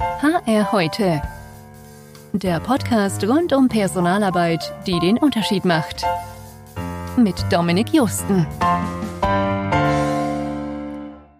[0.00, 1.20] HR heute.
[2.32, 6.06] Der Podcast rund um Personalarbeit, die den Unterschied macht.
[7.18, 8.46] Mit Dominik Justen.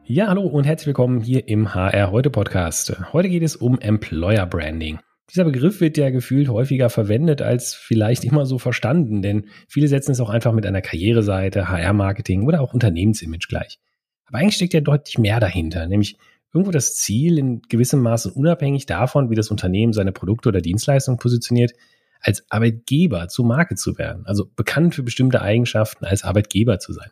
[0.04, 2.94] Ja, hallo und herzlich willkommen hier im HR heute Podcast.
[3.14, 4.98] Heute geht es um Employer Branding.
[5.30, 10.12] Dieser Begriff wird ja gefühlt häufiger verwendet als vielleicht immer so verstanden, denn viele setzen
[10.12, 13.78] es auch einfach mit einer Karriereseite, HR-Marketing oder auch Unternehmensimage gleich.
[14.26, 16.18] Aber eigentlich steckt ja deutlich mehr dahinter, nämlich
[16.52, 21.18] irgendwo das Ziel, in gewissem Maße unabhängig davon, wie das Unternehmen seine Produkte oder Dienstleistungen
[21.18, 21.72] positioniert,
[22.20, 27.10] als Arbeitgeber zur Marke zu werden, also bekannt für bestimmte Eigenschaften als Arbeitgeber zu sein.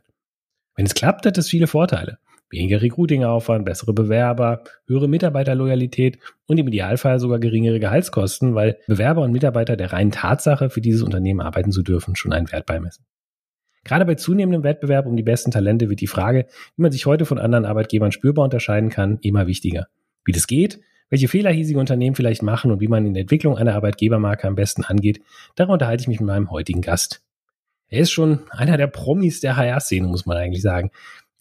[0.77, 2.19] Wenn es klappt, hat das viele Vorteile
[2.51, 9.33] weniger Recruiting-Aufwand, bessere Bewerber, höhere Mitarbeiterloyalität und im Idealfall sogar geringere Gehaltskosten, weil Bewerber und
[9.33, 13.05] Mitarbeiter der reinen Tatsache, für dieses Unternehmen arbeiten zu dürfen, schon einen Wert beimessen.
[13.89, 16.47] Gerade bei zunehmendem Wettbewerb um die besten Talente wird die Frage,
[16.77, 19.89] wie man sich heute von anderen Arbeitgebern spürbar unterscheiden kann, immer wichtiger.
[20.27, 23.57] Wie das geht, welche Fehler hiesige Unternehmen vielleicht machen und wie man in der Entwicklung
[23.57, 25.23] einer Arbeitgebermarke am besten angeht,
[25.55, 27.23] darüber unterhalte ich mich mit meinem heutigen Gast.
[27.89, 30.91] Er ist schon einer der Promis der HR-Szene, muss man eigentlich sagen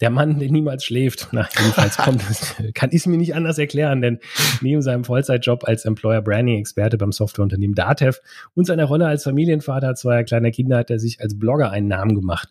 [0.00, 1.28] der Mann, der niemals schläft.
[1.32, 4.20] Na, jedenfalls kommt das, kann ich es mir nicht anders erklären, denn
[4.60, 8.20] neben seinem Vollzeitjob als Employer Branding Experte beim Softwareunternehmen Datev
[8.54, 12.14] und seiner Rolle als Familienvater zweier kleiner Kinder hat er sich als Blogger einen Namen
[12.14, 12.48] gemacht.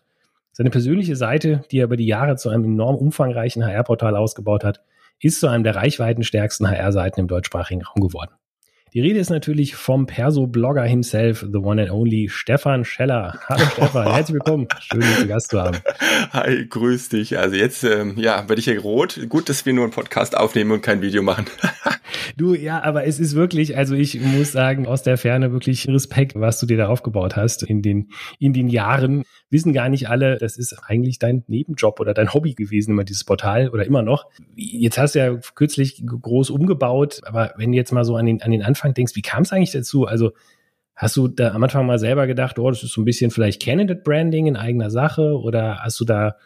[0.52, 4.80] Seine persönliche Seite, die er über die Jahre zu einem enorm umfangreichen HR-Portal ausgebaut hat,
[5.20, 8.32] ist zu einem der reichweitenstärksten HR-Seiten im deutschsprachigen Raum geworden.
[8.94, 13.38] Die Rede ist natürlich vom Perso-Blogger himself, the one and only Stefan Scheller.
[13.46, 14.66] Hallo Stefan, herzlich willkommen.
[14.80, 15.76] Schön, dich zu Gast zu haben.
[16.32, 17.36] Hi, grüß dich.
[17.36, 19.20] Also jetzt, ähm, ja, werde ich hier rot.
[19.28, 21.44] Gut, dass wir nur einen Podcast aufnehmen und kein Video machen.
[22.38, 26.34] du, ja, aber es ist wirklich, also ich muss sagen, aus der Ferne wirklich Respekt,
[26.34, 29.24] was du dir da aufgebaut hast in den, in den Jahren.
[29.50, 33.24] Wissen gar nicht alle, das ist eigentlich dein Nebenjob oder dein Hobby gewesen, immer dieses
[33.24, 34.26] Portal oder immer noch.
[34.54, 38.50] Jetzt hast du ja kürzlich groß umgebaut, aber wenn jetzt mal so an den, an
[38.50, 40.06] den Anfang Anfang denkst, wie kam es eigentlich dazu?
[40.06, 40.32] Also
[40.94, 43.62] hast du da am Anfang mal selber gedacht, oh, das ist so ein bisschen vielleicht
[43.62, 46.36] Candidate Branding in eigener Sache oder hast du da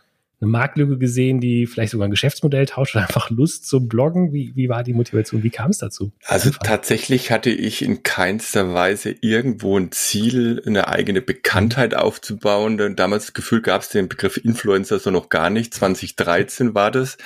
[0.42, 4.32] eine Marktlücke gesehen, die vielleicht sogar ein Geschäftsmodell tauscht oder einfach Lust zum Bloggen?
[4.32, 5.42] Wie, wie war die Motivation?
[5.42, 6.12] Wie kam es dazu?
[6.26, 12.76] Also tatsächlich hatte ich in keinster Weise irgendwo ein Ziel, eine eigene Bekanntheit aufzubauen.
[12.76, 15.72] Denn damals das Gefühl gab es den Begriff Influencer so noch gar nicht.
[15.74, 17.18] 2013 war das,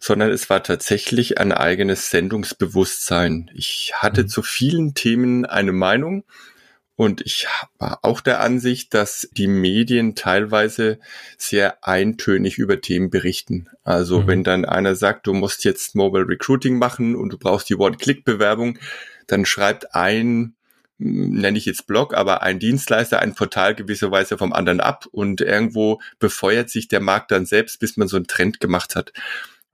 [0.00, 3.50] sondern es war tatsächlich ein eigenes Sendungsbewusstsein.
[3.54, 4.28] Ich hatte mhm.
[4.28, 6.24] zu vielen Themen eine Meinung
[6.94, 7.46] und ich
[7.78, 10.98] war auch der Ansicht, dass die Medien teilweise
[11.38, 13.68] sehr eintönig über Themen berichten.
[13.82, 14.26] Also mhm.
[14.26, 18.78] wenn dann einer sagt, du musst jetzt Mobile Recruiting machen und du brauchst die One-Click-Bewerbung,
[19.26, 20.54] dann schreibt ein,
[20.98, 25.40] hm, nenne ich jetzt Blog, aber ein Dienstleister, ein Portal gewisserweise vom anderen ab und
[25.40, 29.12] irgendwo befeuert sich der Markt dann selbst, bis man so einen Trend gemacht hat.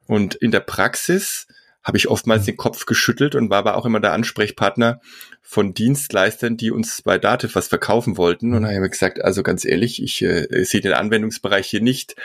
[0.07, 1.49] Und in der Praxis
[1.83, 5.01] habe ich oftmals den Kopf geschüttelt und war aber auch immer der Ansprechpartner
[5.43, 8.53] von Dienstleistern, die uns bei Dativ was verkaufen wollten.
[8.55, 12.17] Und da habe ich gesagt, also ganz ehrlich, ich äh, sehe den Anwendungsbereich hier nicht.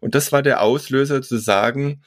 [0.00, 2.02] Und das war der Auslöser zu sagen,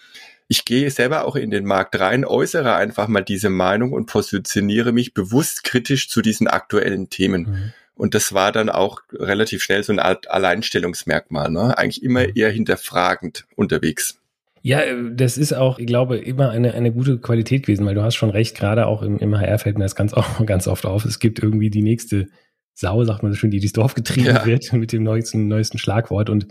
[0.48, 4.92] ich gehe selber auch in den Markt rein, äußere einfach mal diese Meinung und positioniere
[4.92, 7.42] mich bewusst kritisch zu diesen aktuellen Themen.
[7.42, 7.74] Mhm.
[7.96, 11.78] Und das war dann auch relativ schnell so eine Art Alleinstellungsmerkmal, ne?
[11.78, 12.34] eigentlich immer mhm.
[12.36, 14.21] eher hinterfragend unterwegs.
[14.64, 18.16] Ja, das ist auch, ich glaube, immer eine, eine gute Qualität gewesen, weil du hast
[18.16, 21.06] schon recht, gerade auch im, im HR fällt mir das ganz, auch, ganz oft auf.
[21.06, 22.28] Es gibt irgendwie die nächste
[22.74, 24.46] Sau, sagt man so schön, die durchs Dorf getrieben ja.
[24.46, 26.30] wird mit dem neuesten, neuesten Schlagwort.
[26.30, 26.48] Und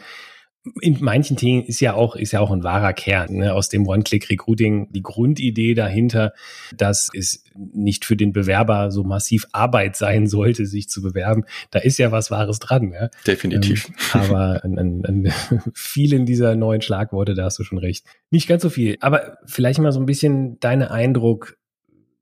[0.83, 3.55] in manchen Themen ist ja auch, ist ja auch ein wahrer Kern ne?
[3.55, 4.93] aus dem One-Click-Recruiting.
[4.93, 6.35] Die Grundidee dahinter,
[6.77, 11.45] dass es nicht für den Bewerber so massiv Arbeit sein sollte, sich zu bewerben.
[11.71, 12.93] Da ist ja was Wahres dran.
[12.93, 13.09] Ja?
[13.27, 13.91] Definitiv.
[14.15, 15.33] Ähm, aber an, an, an
[15.75, 18.05] vielen dieser neuen Schlagworte, da hast du schon recht.
[18.31, 18.99] Nicht ganz so viel.
[19.01, 21.57] Aber vielleicht mal so ein bisschen dein Eindruck,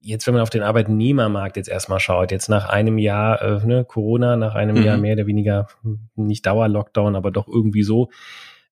[0.00, 3.84] jetzt, wenn man auf den Arbeitnehmermarkt jetzt erstmal schaut, jetzt nach einem Jahr äh, ne,
[3.84, 4.82] Corona, nach einem mhm.
[4.82, 8.10] Jahr mehr oder weniger, hm, nicht Dauer-Lockdown, aber doch irgendwie so,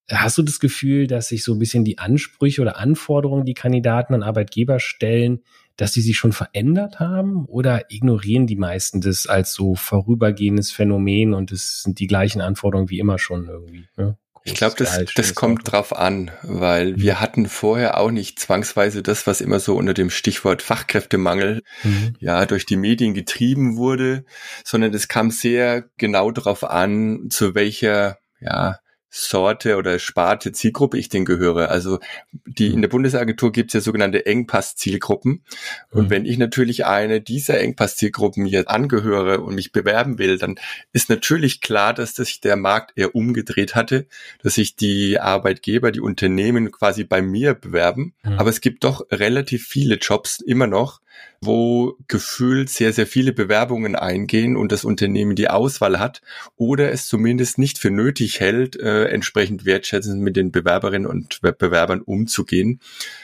[0.09, 4.13] hast du das Gefühl, dass sich so ein bisschen die Ansprüche oder Anforderungen, die Kandidaten
[4.13, 5.41] an Arbeitgeber stellen,
[5.75, 11.33] dass die sich schon verändert haben oder ignorieren die meisten das als so vorübergehendes Phänomen
[11.33, 13.85] und es sind die gleichen Anforderungen wie immer schon irgendwie?
[13.95, 14.17] Ne?
[14.47, 15.71] Ich glaube, das, das kommt Auto.
[15.71, 17.01] drauf an, weil mhm.
[17.01, 22.15] wir hatten vorher auch nicht zwangsweise das, was immer so unter dem Stichwort Fachkräftemangel mhm.
[22.19, 24.25] ja durch die Medien getrieben wurde,
[24.63, 28.79] sondern es kam sehr genau drauf an, zu welcher ja
[29.23, 31.69] Sorte oder Sparte Zielgruppe ich denn gehöre.
[31.69, 31.99] Also
[32.45, 35.43] die in der Bundesagentur gibt es ja sogenannte Engpass-Zielgruppen.
[35.89, 36.09] Und mhm.
[36.09, 40.59] wenn ich natürlich eine dieser Engpass-Zielgruppen jetzt angehöre und mich bewerben will, dann
[40.93, 44.07] ist natürlich klar, dass sich der Markt eher umgedreht hatte,
[44.43, 48.13] dass sich die Arbeitgeber, die Unternehmen quasi bei mir bewerben.
[48.23, 48.33] Mhm.
[48.33, 51.01] Aber es gibt doch relativ viele Jobs immer noch,
[51.41, 56.21] wo gefühlt sehr, sehr viele Bewerbungen eingehen und das Unternehmen die Auswahl hat
[56.55, 62.01] oder es zumindest nicht für nötig hält, äh, entsprechend wertschätzend mit den Bewerberinnen und Wettbewerbern
[62.01, 62.81] umzugehen,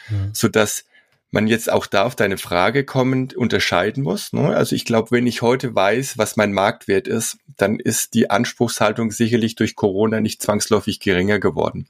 [0.10, 0.30] mhm.
[0.34, 0.86] sodass
[1.32, 4.34] man jetzt auch da auf deine Frage kommend unterscheiden muss.
[4.34, 4.56] Ne?
[4.56, 9.12] Also ich glaube, wenn ich heute weiß, was mein Marktwert ist, dann ist die Anspruchshaltung
[9.12, 11.88] sicherlich durch Corona nicht zwangsläufig geringer geworden.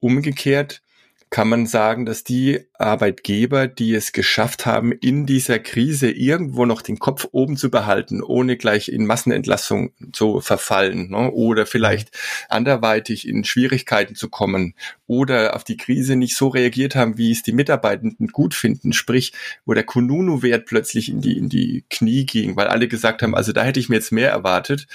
[0.00, 0.82] Umgekehrt
[1.30, 6.82] kann man sagen, dass die Arbeitgeber, die es geschafft haben, in dieser Krise irgendwo noch
[6.82, 11.30] den Kopf oben zu behalten, ohne gleich in Massenentlassung zu verfallen ne?
[11.30, 12.10] oder vielleicht
[12.48, 14.74] anderweitig in Schwierigkeiten zu kommen
[15.06, 19.32] oder auf die Krise nicht so reagiert haben, wie es die Mitarbeitenden gut finden, sprich,
[19.64, 23.52] wo der Kununu-Wert plötzlich in die, in die Knie ging, weil alle gesagt haben, also
[23.52, 24.88] da hätte ich mir jetzt mehr erwartet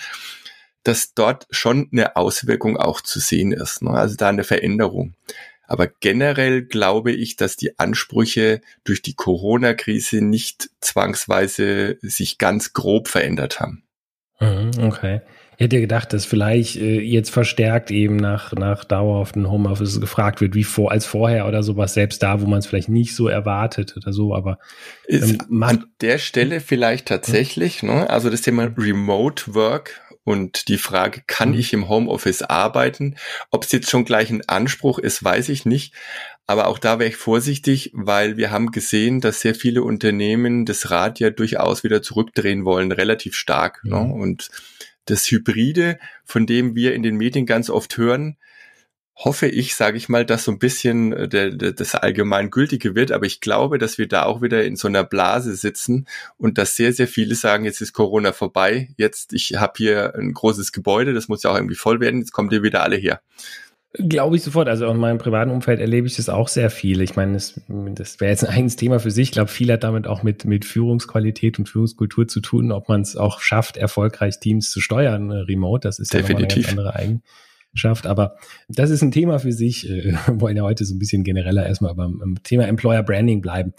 [0.83, 3.81] dass dort schon eine Auswirkung auch zu sehen ist.
[3.81, 3.89] Ne?
[3.89, 5.15] Also da eine Veränderung.
[5.67, 13.07] Aber generell glaube ich, dass die Ansprüche durch die Corona-Krise nicht zwangsweise sich ganz grob
[13.07, 13.83] verändert haben.
[14.39, 15.21] Mhm, okay.
[15.57, 20.53] Ich hätte gedacht, dass vielleicht äh, jetzt verstärkt eben nach, nach dauerhaften Homeoffice gefragt wird,
[20.53, 23.95] wie vor, als vorher oder sowas, selbst da, wo man es vielleicht nicht so erwartet
[23.95, 24.59] oder so, aber
[25.07, 27.89] ähm, an der Stelle vielleicht tatsächlich, hm?
[27.89, 28.09] ne?
[28.09, 31.59] Also das Thema Remote Work und die Frage, kann mhm.
[31.59, 33.15] ich im Homeoffice arbeiten?
[33.51, 35.93] Ob es jetzt schon gleich ein Anspruch ist, weiß ich nicht.
[36.47, 40.89] Aber auch da wäre ich vorsichtig, weil wir haben gesehen, dass sehr viele Unternehmen das
[40.89, 43.83] Rad ja durchaus wieder zurückdrehen wollen, relativ stark.
[43.83, 43.99] Ne?
[43.99, 44.07] Mhm.
[44.07, 44.13] Ne?
[44.15, 44.49] Und
[45.05, 48.37] das Hybride, von dem wir in den Medien ganz oft hören,
[49.17, 52.95] hoffe ich, sage ich mal, dass so ein bisschen äh, der, der, das allgemein gültige
[52.95, 53.11] wird.
[53.11, 56.07] Aber ich glaube, dass wir da auch wieder in so einer Blase sitzen
[56.37, 58.89] und dass sehr, sehr viele sagen, jetzt ist Corona vorbei.
[58.97, 62.19] Jetzt, ich habe hier ein großes Gebäude, das muss ja auch irgendwie voll werden.
[62.19, 63.21] Jetzt kommt ihr wieder alle her.
[63.97, 64.67] Glaube ich sofort.
[64.67, 66.99] Also in meinem privaten Umfeld erlebe ich das auch sehr viel.
[66.99, 69.29] Ich meine, das, das wäre jetzt ein eigenes Thema für sich.
[69.29, 72.99] Ich glaube, viel hat damit auch mit, mit Führungsqualität und Führungskultur zu tun, ob man
[72.99, 75.87] es auch schafft, erfolgreich Teams zu steuern, äh, remote.
[75.87, 76.35] Das ist Definitiv.
[76.37, 77.23] ja eine ganz andere Eigen
[77.75, 78.07] schafft.
[78.07, 78.35] Aber
[78.67, 79.89] das ist ein Thema für sich.
[79.89, 83.73] Äh, wir wollen ja heute so ein bisschen genereller erstmal beim Thema Employer Branding bleiben.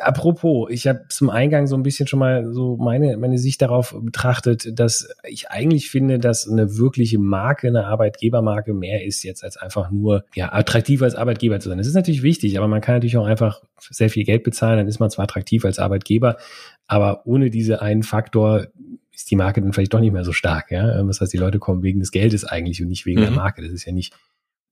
[0.00, 3.94] Apropos, ich habe zum Eingang so ein bisschen schon mal so meine, meine Sicht darauf
[4.00, 9.56] betrachtet, dass ich eigentlich finde, dass eine wirkliche Marke, eine Arbeitgebermarke mehr ist jetzt als
[9.56, 11.78] einfach nur ja, attraktiv als Arbeitgeber zu sein.
[11.78, 14.88] Das ist natürlich wichtig, aber man kann natürlich auch einfach sehr viel Geld bezahlen, dann
[14.88, 16.36] ist man zwar attraktiv als Arbeitgeber,
[16.86, 18.66] aber ohne diese einen Faktor
[19.20, 20.70] ist die Marke dann vielleicht doch nicht mehr so stark.
[20.70, 20.98] Ja?
[20.98, 23.24] Ähm, das heißt, die Leute kommen wegen des Geldes eigentlich und nicht wegen mhm.
[23.24, 23.62] der Marke.
[23.62, 24.14] Das ist ja nicht,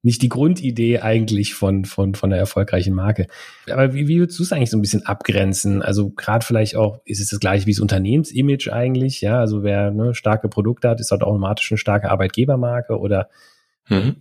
[0.03, 3.27] nicht die Grundidee eigentlich von, von, von einer erfolgreichen Marke.
[3.71, 5.83] Aber wie, wie würdest du es eigentlich so ein bisschen abgrenzen?
[5.83, 9.21] Also gerade vielleicht auch, ist es das gleiche wie das Unternehmensimage eigentlich?
[9.21, 13.29] Ja, also wer ne, starke Produkte hat, ist dort automatisch eine starke Arbeitgebermarke oder
[13.89, 14.17] mhm.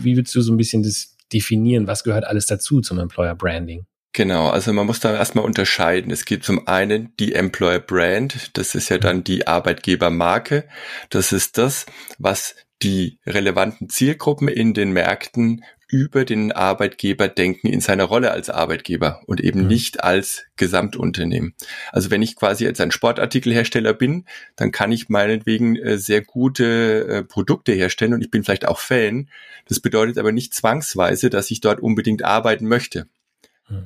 [0.00, 1.88] wie würdest du so ein bisschen das definieren?
[1.88, 3.86] Was gehört alles dazu zum Employer Branding?
[4.12, 6.10] Genau, also man muss da erstmal unterscheiden.
[6.10, 10.68] Es gibt zum einen die Employer Brand, das ist ja dann die Arbeitgebermarke.
[11.10, 11.86] Das ist das,
[12.18, 18.48] was die relevanten Zielgruppen in den Märkten über den Arbeitgeber denken in seiner Rolle als
[18.48, 19.66] Arbeitgeber und eben mhm.
[19.68, 21.54] nicht als Gesamtunternehmen.
[21.90, 24.24] Also wenn ich quasi jetzt ein Sportartikelhersteller bin,
[24.56, 28.78] dann kann ich meinetwegen äh, sehr gute äh, Produkte herstellen und ich bin vielleicht auch
[28.78, 29.28] Fan.
[29.66, 33.06] Das bedeutet aber nicht zwangsweise, dass ich dort unbedingt arbeiten möchte.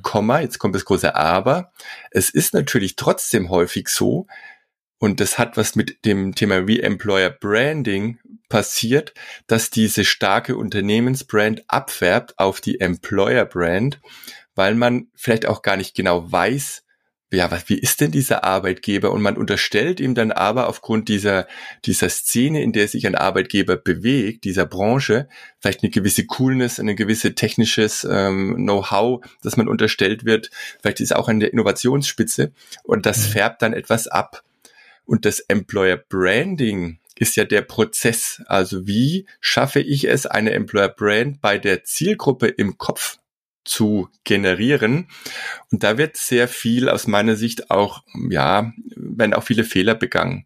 [0.01, 1.71] Komma, jetzt kommt das große Aber.
[2.11, 4.27] Es ist natürlich trotzdem häufig so,
[4.97, 9.13] und das hat was mit dem Thema Re-Employer Branding passiert,
[9.47, 13.99] dass diese starke Unternehmensbrand abfärbt auf die Employer Brand,
[14.55, 16.84] weil man vielleicht auch gar nicht genau weiß,
[17.31, 19.11] ja, was, wie ist denn dieser Arbeitgeber?
[19.11, 21.47] Und man unterstellt ihm dann aber aufgrund dieser,
[21.83, 25.27] dieser Szene, in der sich ein Arbeitgeber bewegt, dieser Branche,
[25.59, 30.51] vielleicht eine gewisse Coolness, eine gewisse technisches ähm, Know-how, dass man unterstellt wird.
[30.81, 32.51] Vielleicht ist auch an der Innovationsspitze
[32.83, 33.31] und das mhm.
[33.31, 34.43] färbt dann etwas ab.
[35.05, 38.41] Und das Employer Branding ist ja der Prozess.
[38.47, 43.19] Also wie schaffe ich es, eine Employer Brand bei der Zielgruppe im Kopf
[43.65, 45.07] zu generieren.
[45.71, 50.45] Und da wird sehr viel aus meiner Sicht auch, ja, werden auch viele Fehler begangen.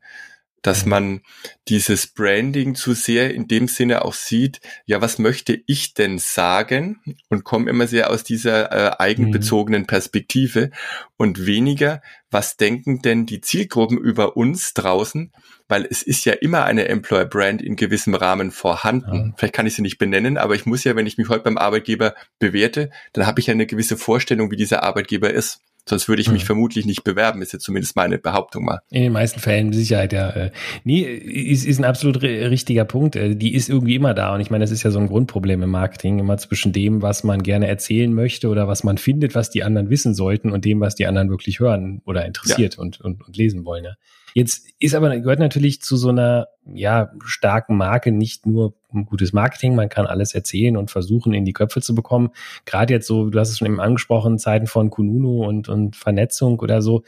[0.62, 1.22] Dass man
[1.68, 7.02] dieses Branding zu sehr in dem Sinne auch sieht, ja, was möchte ich denn sagen?
[7.30, 9.88] Und komme immer sehr aus dieser äh, eigenbezogenen mhm.
[9.88, 10.72] Perspektive
[11.18, 12.02] und weniger,
[12.32, 15.32] was denken denn die Zielgruppen über uns draußen?
[15.68, 19.30] Weil es ist ja immer eine Employer Brand in gewissem Rahmen vorhanden.
[19.30, 19.34] Ja.
[19.38, 21.58] Vielleicht kann ich sie nicht benennen, aber ich muss ja, wenn ich mich heute beim
[21.58, 25.62] Arbeitgeber bewerte, dann habe ich ja eine gewisse Vorstellung, wie dieser Arbeitgeber ist.
[25.88, 26.48] Sonst würde ich mich hm.
[26.48, 28.82] vermutlich nicht bewerben, ist jetzt zumindest meine Behauptung mal.
[28.90, 30.30] In den meisten Fällen mit Sicherheit, ja.
[30.30, 30.52] Äh,
[30.84, 33.16] nee, ist, ist ein absolut richtiger Punkt.
[33.16, 34.36] Äh, die ist irgendwie immer da.
[34.36, 37.24] Und ich meine, das ist ja so ein Grundproblem im Marketing, immer zwischen dem, was
[37.24, 40.80] man gerne erzählen möchte oder was man findet, was die anderen wissen sollten und dem,
[40.80, 42.82] was die anderen wirklich hören oder interessiert ja.
[42.82, 43.86] und, und, und lesen wollen.
[43.86, 43.94] Ja.
[44.34, 49.34] Jetzt ist aber, gehört natürlich zu so einer, ja, starken Marke nicht nur ein gutes
[49.34, 52.30] Marketing, man kann alles erzählen und versuchen, in die Köpfe zu bekommen.
[52.66, 56.60] Gerade jetzt so, du hast es schon eben angesprochen, Zeiten von Kununu und, und Vernetzung
[56.60, 57.04] oder so,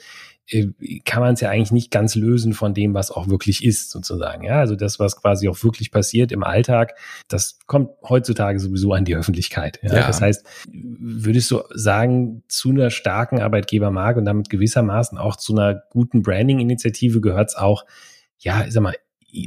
[1.06, 4.44] kann man es ja eigentlich nicht ganz lösen von dem, was auch wirklich ist, sozusagen.
[4.44, 6.96] Ja, also das, was quasi auch wirklich passiert im Alltag,
[7.28, 9.80] das kommt heutzutage sowieso an die Öffentlichkeit.
[9.82, 9.96] Ja?
[9.96, 10.08] ja.
[10.08, 15.84] Das heißt, würdest du sagen, zu einer starken Arbeitgebermarke und damit gewissermaßen auch zu einer
[15.90, 17.86] guten Branding-Initiative gehört es auch,
[18.40, 18.96] ja, ich sag mal,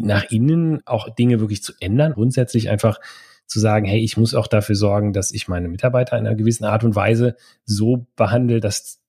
[0.00, 2.98] nach innen auch Dinge wirklich zu ändern, grundsätzlich einfach
[3.46, 6.64] zu sagen, hey, ich muss auch dafür sorgen, dass ich meine Mitarbeiter in einer gewissen
[6.64, 9.03] Art und Weise so behandle, dass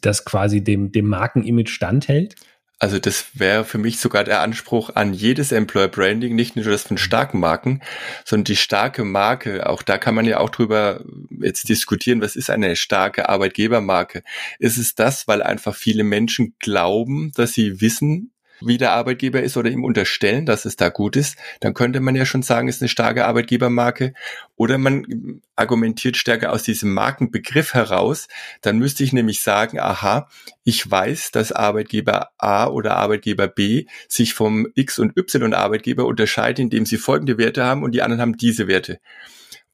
[0.00, 2.36] das quasi dem, dem Markenimage standhält?
[2.80, 6.82] Also das wäre für mich sogar der Anspruch an jedes Employer Branding, nicht nur das
[6.82, 7.80] von starken Marken,
[8.24, 9.68] sondern die starke Marke.
[9.68, 11.02] Auch da kann man ja auch drüber
[11.40, 14.22] jetzt diskutieren, was ist eine starke Arbeitgebermarke?
[14.58, 18.33] Ist es das, weil einfach viele Menschen glauben, dass sie wissen,
[18.66, 22.14] wie der Arbeitgeber ist oder ihm unterstellen, dass es da gut ist, dann könnte man
[22.14, 24.14] ja schon sagen, es ist eine starke Arbeitgebermarke.
[24.56, 28.28] Oder man argumentiert stärker aus diesem Markenbegriff heraus.
[28.60, 30.28] Dann müsste ich nämlich sagen, aha,
[30.64, 36.64] ich weiß, dass Arbeitgeber A oder Arbeitgeber B sich vom X und Y Arbeitgeber unterscheiden,
[36.64, 39.00] indem sie folgende Werte haben und die anderen haben diese Werte.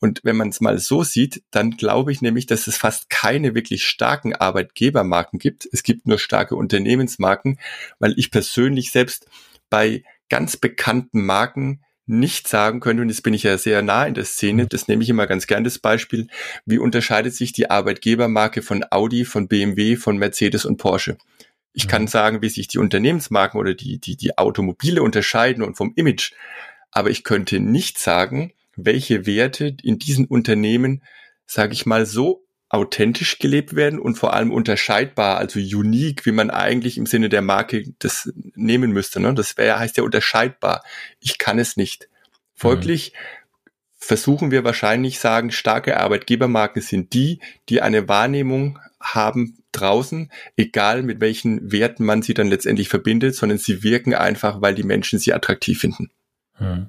[0.00, 3.54] Und wenn man es mal so sieht, dann glaube ich nämlich, dass es fast keine
[3.54, 5.69] wirklich starken Arbeitgebermarken gibt.
[5.71, 7.59] Es gibt nur starke Unternehmensmarken,
[7.99, 9.28] weil ich persönlich selbst
[9.69, 14.14] bei ganz bekannten Marken nicht sagen könnte, und jetzt bin ich ja sehr nah in
[14.14, 16.26] der Szene, das nehme ich immer ganz gern das Beispiel,
[16.66, 21.19] wie unterscheidet sich die Arbeitgebermarke von Audi, von BMW, von Mercedes und Porsche.
[21.73, 25.92] Ich kann sagen, wie sich die Unternehmensmarken oder die, die, die Automobile unterscheiden und vom
[25.95, 26.33] Image.
[26.90, 31.03] Aber ich könnte nicht sagen, welche Werte in diesen Unternehmen,
[31.47, 36.50] sage ich mal, so authentisch gelebt werden und vor allem unterscheidbar, also unique, wie man
[36.50, 39.19] eigentlich im Sinne der Marke das nehmen müsste.
[39.19, 39.35] Ne?
[39.35, 40.85] Das wäre heißt ja unterscheidbar.
[41.19, 42.09] Ich kann es nicht.
[42.55, 43.71] Folglich mhm.
[43.99, 51.21] versuchen wir wahrscheinlich sagen, starke Arbeitgebermarken sind die, die eine Wahrnehmung haben draußen, egal mit
[51.21, 55.33] welchen Werten man sie dann letztendlich verbindet, sondern sie wirken einfach, weil die Menschen sie
[55.33, 56.11] attraktiv finden.
[56.61, 56.87] Mhm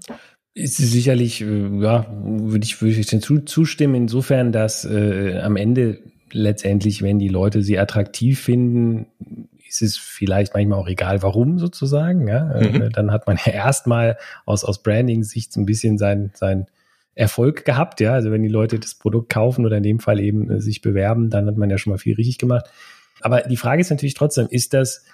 [0.53, 6.00] ist sicherlich, äh, ja, würde ich, würde ich den zustimmen, insofern, dass äh, am Ende
[6.31, 9.08] letztendlich, wenn die Leute sie attraktiv finden,
[9.67, 12.27] ist es vielleicht manchmal auch egal, warum sozusagen.
[12.27, 12.51] Ja?
[12.51, 12.91] Äh, mhm.
[12.91, 16.67] Dann hat man ja erstmal aus, aus Branding-Sicht so ein bisschen sein, sein
[17.15, 18.01] Erfolg gehabt.
[18.01, 20.81] Ja, also wenn die Leute das Produkt kaufen oder in dem Fall eben äh, sich
[20.81, 22.65] bewerben, dann hat man ja schon mal viel richtig gemacht.
[23.22, 25.05] Aber die Frage ist natürlich trotzdem, ist das,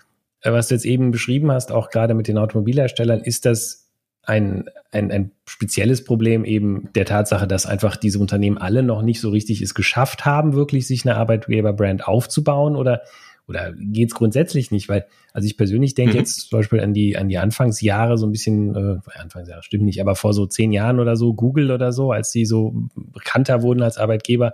[0.44, 3.87] was du jetzt eben beschrieben hast, auch gerade mit den Automobilherstellern, ist das
[4.28, 9.22] ein, ein, ein spezielles Problem eben der Tatsache, dass einfach diese Unternehmen alle noch nicht
[9.22, 13.02] so richtig es geschafft haben, wirklich sich eine Arbeitgeberbrand aufzubauen oder
[13.48, 14.90] oder geht es grundsätzlich nicht?
[14.90, 16.20] Weil, also ich persönlich denke mhm.
[16.20, 20.02] jetzt zum Beispiel an die, an die Anfangsjahre, so ein bisschen, äh, Anfangsjahre stimmt nicht,
[20.02, 23.82] aber vor so zehn Jahren oder so, Google oder so, als die so bekannter wurden
[23.82, 24.54] als Arbeitgeber,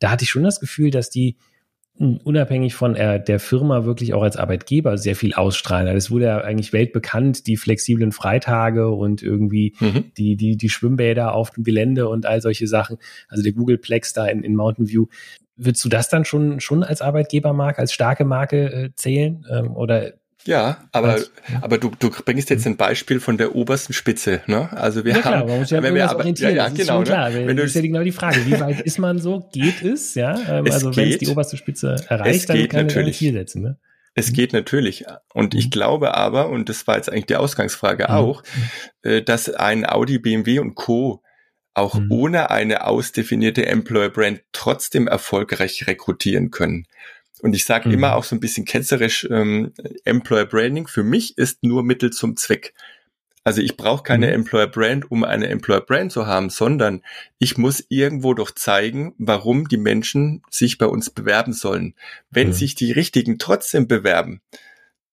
[0.00, 1.36] da hatte ich schon das Gefühl, dass die
[1.98, 5.86] unabhängig von äh, der Firma wirklich auch als Arbeitgeber sehr viel ausstrahlen.
[5.86, 10.12] Also es wurde ja eigentlich weltbekannt, die flexiblen Freitage und irgendwie mhm.
[10.16, 12.98] die, die, die Schwimmbäder auf dem Gelände und all solche Sachen.
[13.28, 15.06] Also der Googleplex da in, in Mountain View.
[15.56, 19.46] Würdest du das dann schon, schon als Arbeitgebermarke, als starke Marke äh, zählen?
[19.48, 20.14] Ähm, oder
[20.46, 21.20] ja, aber,
[21.62, 24.70] aber du, du bringst jetzt ein Beispiel von der obersten Spitze, ne?
[24.72, 27.04] Also wir ja, klar, haben, man muss ja wenn wir aber, ja, ja, genau, ne?
[27.04, 27.32] klar.
[27.32, 29.48] Wenn das ist ja genau die Frage, wie weit ist man so?
[29.52, 30.14] Geht es?
[30.14, 33.32] Ja, ähm, es also wenn es die oberste Spitze erreicht, dann kann man ein Ziel
[33.32, 33.78] setzen, ne?
[34.14, 35.04] Es geht natürlich.
[35.32, 35.70] Und ich mhm.
[35.70, 38.14] glaube aber, und das war jetzt eigentlich die Ausgangsfrage mhm.
[38.14, 38.42] auch,
[39.02, 41.22] äh, dass ein Audi, BMW und Co.
[41.74, 42.12] auch mhm.
[42.12, 46.86] ohne eine ausdefinierte Employer Brand trotzdem erfolgreich rekrutieren können.
[47.44, 47.94] Und ich sage mhm.
[47.96, 49.74] immer auch so ein bisschen ketzerisch, ähm,
[50.04, 52.72] Employer Branding für mich ist nur Mittel zum Zweck.
[53.44, 54.32] Also ich brauche keine mhm.
[54.32, 57.02] Employer Brand, um eine Employer Brand zu haben, sondern
[57.38, 61.92] ich muss irgendwo doch zeigen, warum die Menschen sich bei uns bewerben sollen.
[62.30, 62.52] Wenn mhm.
[62.54, 64.40] sich die Richtigen trotzdem bewerben,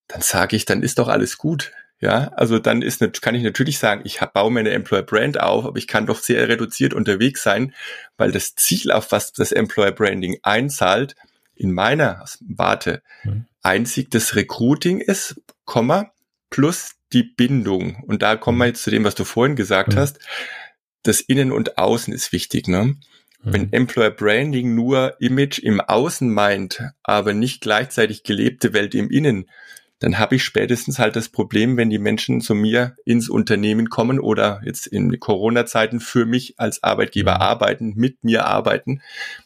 [0.07, 1.73] dann sage ich, dann ist doch alles gut.
[1.99, 5.65] Ja, also dann ist, kann ich natürlich sagen, ich baue mir eine Employer Brand auf,
[5.65, 7.75] aber ich kann doch sehr reduziert unterwegs sein,
[8.15, 11.17] weil das Ziel, auf was das Employer Branding einzahlt,
[11.55, 13.45] in meiner Warte mhm.
[13.61, 16.11] einzig das Recruiting ist, Komma,
[16.49, 18.03] plus die Bindung.
[18.07, 19.97] Und da kommen wir jetzt zu dem, was du vorhin gesagt mhm.
[19.97, 20.19] hast.
[21.03, 22.83] Das Innen und Außen ist wichtig, ne?
[23.43, 23.53] Mhm.
[23.53, 29.49] Wenn Employer Branding nur Image im Außen meint, aber nicht gleichzeitig gelebte Welt im Innen,
[30.01, 34.19] dann habe ich spätestens halt das Problem, wenn die Menschen zu mir ins Unternehmen kommen
[34.19, 37.41] oder jetzt in Corona-Zeiten für mich als Arbeitgeber mhm.
[37.41, 39.01] arbeiten, mit mir arbeiten,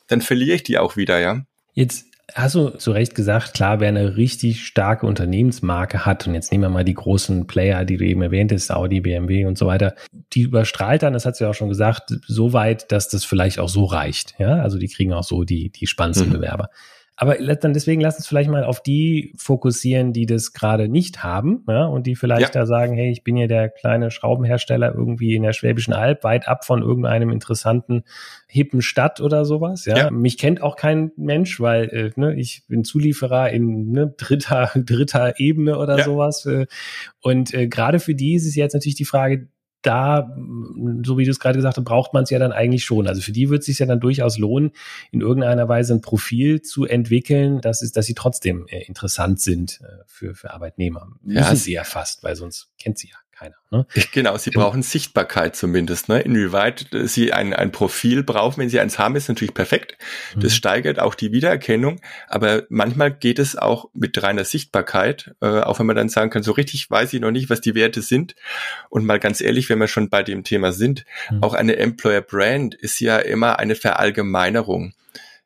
[0.07, 1.45] dann verliere ich die auch wieder, ja.
[1.75, 6.51] Jetzt hast du zu Recht gesagt, klar, wer eine richtig starke Unternehmensmarke hat, und jetzt
[6.51, 9.67] nehmen wir mal die großen Player, die du eben erwähnt hast, Audi, BMW und so
[9.67, 9.93] weiter,
[10.33, 13.59] die überstrahlt dann, das hat sie ja auch schon gesagt, so weit, dass das vielleicht
[13.59, 14.35] auch so reicht.
[14.39, 16.33] Ja, also die kriegen auch so die, die spannendsten mhm.
[16.33, 16.69] Bewerber.
[17.17, 21.63] Aber dann deswegen lass uns vielleicht mal auf die fokussieren, die das gerade nicht haben,
[21.67, 22.61] ja, und die vielleicht ja.
[22.61, 26.47] da sagen, hey, ich bin hier der kleine Schraubenhersteller irgendwie in der Schwäbischen Alb, weit
[26.47, 28.03] ab von irgendeinem interessanten
[28.47, 29.85] hippen Stadt oder sowas.
[29.85, 30.11] Ja, ja.
[30.11, 35.39] mich kennt auch kein Mensch, weil äh, ne, ich bin Zulieferer in ne, dritter dritter
[35.39, 36.03] Ebene oder ja.
[36.03, 36.45] sowas.
[36.45, 36.65] Äh,
[37.21, 39.47] und äh, gerade für die ist es jetzt natürlich die Frage,
[39.85, 40.35] da,
[41.03, 43.07] so wie du es gerade gesagt hast, braucht man es ja dann eigentlich schon.
[43.07, 44.71] Also für die wird es sich ja dann durchaus lohnen,
[45.11, 49.81] in irgendeiner Weise ein Profil zu entwickeln, dass, ist, dass sie trotzdem äh, interessant sind
[49.81, 51.07] äh, für, für Arbeitnehmer.
[51.21, 53.55] Müssen ja, sie ja fast, weil sonst kennt sie ja keiner.
[53.71, 53.85] Ne?
[54.11, 56.09] Genau, sie brauchen Sichtbarkeit zumindest.
[56.09, 56.21] Ne?
[56.21, 59.97] Inwieweit sie ein, ein Profil brauchen, wenn sie eins haben, ist natürlich perfekt.
[60.35, 60.55] Das mhm.
[60.55, 61.99] steigert auch die Wiedererkennung.
[62.27, 66.43] Aber manchmal geht es auch mit reiner Sichtbarkeit, äh, auch wenn man dann sagen kann,
[66.43, 68.35] so richtig weiß ich noch nicht, was die Werte sind.
[68.89, 71.43] Und mal ganz ehrlich, wenn wir schon bei dem Thema sind, mhm.
[71.43, 74.93] auch eine Employer Brand ist ja immer eine Verallgemeinerung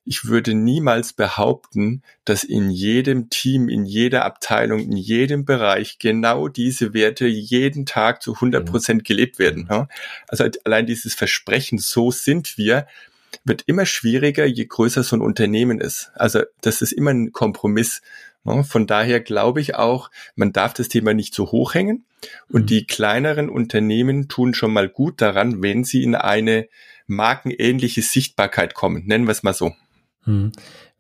[0.09, 6.47] ich würde niemals behaupten, dass in jedem Team, in jeder Abteilung, in jedem Bereich genau
[6.47, 9.67] diese Werte jeden Tag zu 100 Prozent gelebt werden.
[9.69, 9.85] Mhm.
[10.27, 12.87] Also allein dieses Versprechen, so sind wir,
[13.43, 16.09] wird immer schwieriger, je größer so ein Unternehmen ist.
[16.15, 18.01] Also das ist immer ein Kompromiss.
[18.43, 22.03] Von daher glaube ich auch, man darf das Thema nicht zu hoch hängen.
[22.49, 22.65] Und mhm.
[22.65, 26.67] die kleineren Unternehmen tun schon mal gut daran, wenn sie in eine
[27.05, 29.03] markenähnliche Sichtbarkeit kommen.
[29.05, 29.75] Nennen wir es mal so.
[30.25, 30.51] Hm.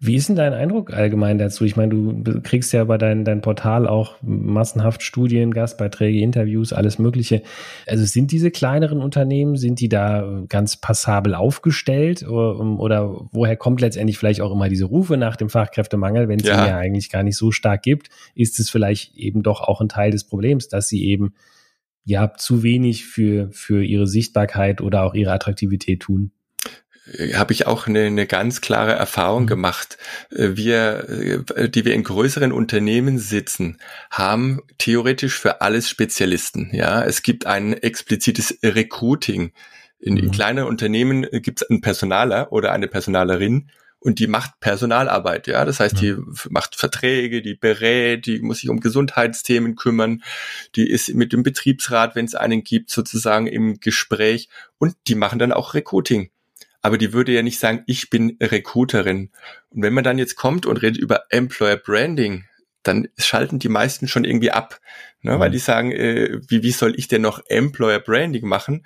[0.01, 1.65] Wie ist denn dein Eindruck allgemein dazu?
[1.65, 6.99] Ich meine, du kriegst ja bei dein, dein Portal auch massenhaft Studien, Gastbeiträge, Interviews, alles
[6.99, 7.41] Mögliche.
[7.85, 13.81] Also sind diese kleineren Unternehmen, sind die da ganz passabel aufgestellt oder, oder woher kommt
[13.81, 16.63] letztendlich vielleicht auch immer diese Rufe nach dem Fachkräftemangel, wenn es ja.
[16.63, 18.09] ihn ja eigentlich gar nicht so stark gibt?
[18.35, 21.33] Ist es vielleicht eben doch auch ein Teil des Problems, dass sie eben
[22.05, 26.31] ja zu wenig für, für ihre Sichtbarkeit oder auch ihre Attraktivität tun?
[27.33, 29.47] Habe ich auch eine, eine ganz klare Erfahrung mhm.
[29.47, 29.97] gemacht.
[30.31, 33.77] Äh, wir, äh, die wir in größeren Unternehmen sitzen,
[34.11, 36.69] haben theoretisch für alles Spezialisten.
[36.73, 39.51] Ja, es gibt ein explizites Recruiting.
[39.99, 40.19] In, mhm.
[40.19, 43.69] in kleinen Unternehmen gibt es einen Personaler oder eine Personalerin
[44.01, 45.65] und die macht Personalarbeit, ja.
[45.65, 46.15] Das heißt, die
[46.49, 50.23] macht Verträge, die berät, die muss sich um Gesundheitsthemen kümmern,
[50.75, 55.37] die ist mit dem Betriebsrat, wenn es einen gibt, sozusagen im Gespräch und die machen
[55.37, 56.29] dann auch Recruiting
[56.81, 59.31] aber die würde ja nicht sagen, ich bin Recruiterin.
[59.69, 62.45] Und wenn man dann jetzt kommt und redet über Employer Branding,
[62.83, 64.79] dann schalten die meisten schon irgendwie ab,
[65.21, 65.35] ne?
[65.35, 65.39] Mhm.
[65.39, 68.85] weil die sagen, äh, wie, wie soll ich denn noch Employer Branding machen?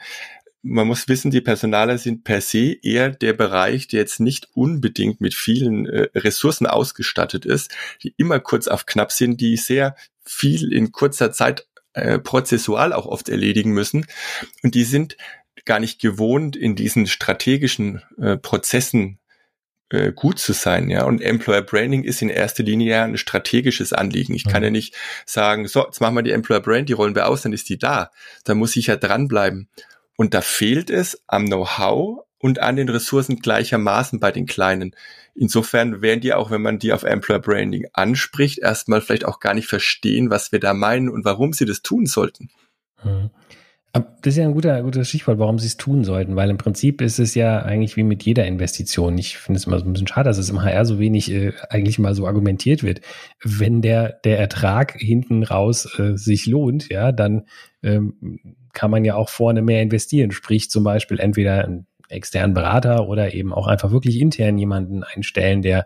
[0.63, 5.19] Man muss wissen, die Personaler sind per se eher der Bereich, der jetzt nicht unbedingt
[5.19, 10.71] mit vielen äh, Ressourcen ausgestattet ist, die immer kurz auf knapp sind, die sehr viel
[10.71, 14.07] in kurzer Zeit äh, prozessual auch oft erledigen müssen.
[14.63, 15.17] Und die sind
[15.65, 19.19] gar nicht gewohnt, in diesen strategischen äh, Prozessen
[19.89, 21.03] äh, gut zu sein, ja.
[21.03, 24.33] Und Employer Branding ist in erster Linie ja ein strategisches Anliegen.
[24.33, 24.49] Ich mhm.
[24.49, 27.43] kann ja nicht sagen, so, jetzt machen wir die Employer Brand, die rollen wir aus,
[27.43, 28.11] dann ist die da.
[28.43, 29.69] Da muss ich ja dranbleiben.
[30.17, 34.95] Und da fehlt es am Know-how und an den Ressourcen gleichermaßen bei den Kleinen.
[35.35, 39.53] Insofern werden die auch, wenn man die auf Employer Branding anspricht, erstmal vielleicht auch gar
[39.53, 42.49] nicht verstehen, was wir da meinen und warum sie das tun sollten.
[43.03, 43.29] Mhm.
[43.93, 46.99] Das ist ja ein guter, guter Stichwort, warum sie es tun sollten, weil im Prinzip
[46.99, 49.15] ist es ja eigentlich wie mit jeder Investition.
[49.19, 51.53] Ich finde es immer so ein bisschen schade, dass es im HR so wenig äh,
[51.69, 53.01] eigentlich mal so argumentiert wird.
[53.43, 57.43] Wenn der, der Ertrag hinten raus äh, sich lohnt, ja, dann
[57.83, 58.39] ähm,
[58.73, 60.31] kann man ja auch vorne mehr investieren.
[60.31, 65.61] Sprich zum Beispiel entweder einen externen Berater oder eben auch einfach wirklich intern jemanden einstellen,
[65.61, 65.85] der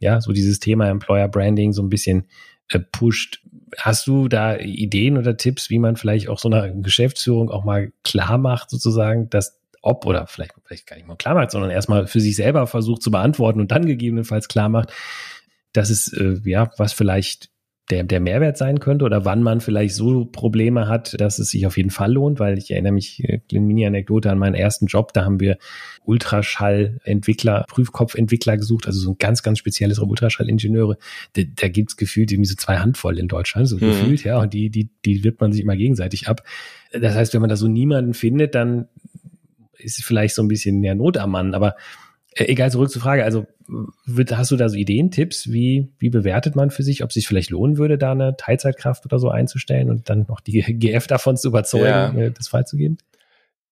[0.00, 2.28] ja so dieses Thema Employer Branding so ein bisschen
[2.68, 3.42] äh, pusht.
[3.76, 7.92] Hast du da Ideen oder Tipps, wie man vielleicht auch so einer Geschäftsführung auch mal
[8.04, 12.06] klar macht, sozusagen, dass ob oder vielleicht, vielleicht gar nicht mal klar macht, sondern erstmal
[12.06, 14.92] für sich selber versucht zu beantworten und dann gegebenenfalls klar macht,
[15.72, 17.50] dass es, äh, ja, was vielleicht
[17.90, 21.66] der, der Mehrwert sein könnte oder wann man vielleicht so Probleme hat, dass es sich
[21.66, 25.14] auf jeden Fall lohnt, weil ich erinnere mich, eine äh, Mini-Anekdote an meinen ersten Job,
[25.14, 25.56] da haben wir
[26.04, 30.98] Ultraschallentwickler, Prüfkopfentwickler gesucht, also so ein ganz, ganz spezielles Ultraschallingenieure.
[31.32, 33.80] Da, da gibt es gefühlt irgendwie so zwei Handvoll in Deutschland, so mhm.
[33.80, 36.42] gefühlt, ja, und die, die, die wirbt man sich immer gegenseitig ab.
[36.92, 38.88] Das heißt, wenn man da so niemanden findet, dann
[39.78, 41.76] ist es vielleicht so ein bisschen ja Not am Mann, aber
[42.34, 43.24] äh, egal, zurück zur Frage.
[43.24, 43.46] Also
[44.32, 47.28] hast du da so Ideen, Tipps, wie, wie bewertet man für sich, ob es sich
[47.28, 51.36] vielleicht lohnen würde, da eine Teilzeitkraft oder so einzustellen und dann noch die GF davon
[51.36, 52.14] zu überzeugen, ja.
[52.14, 52.98] Äh, das freizugeben?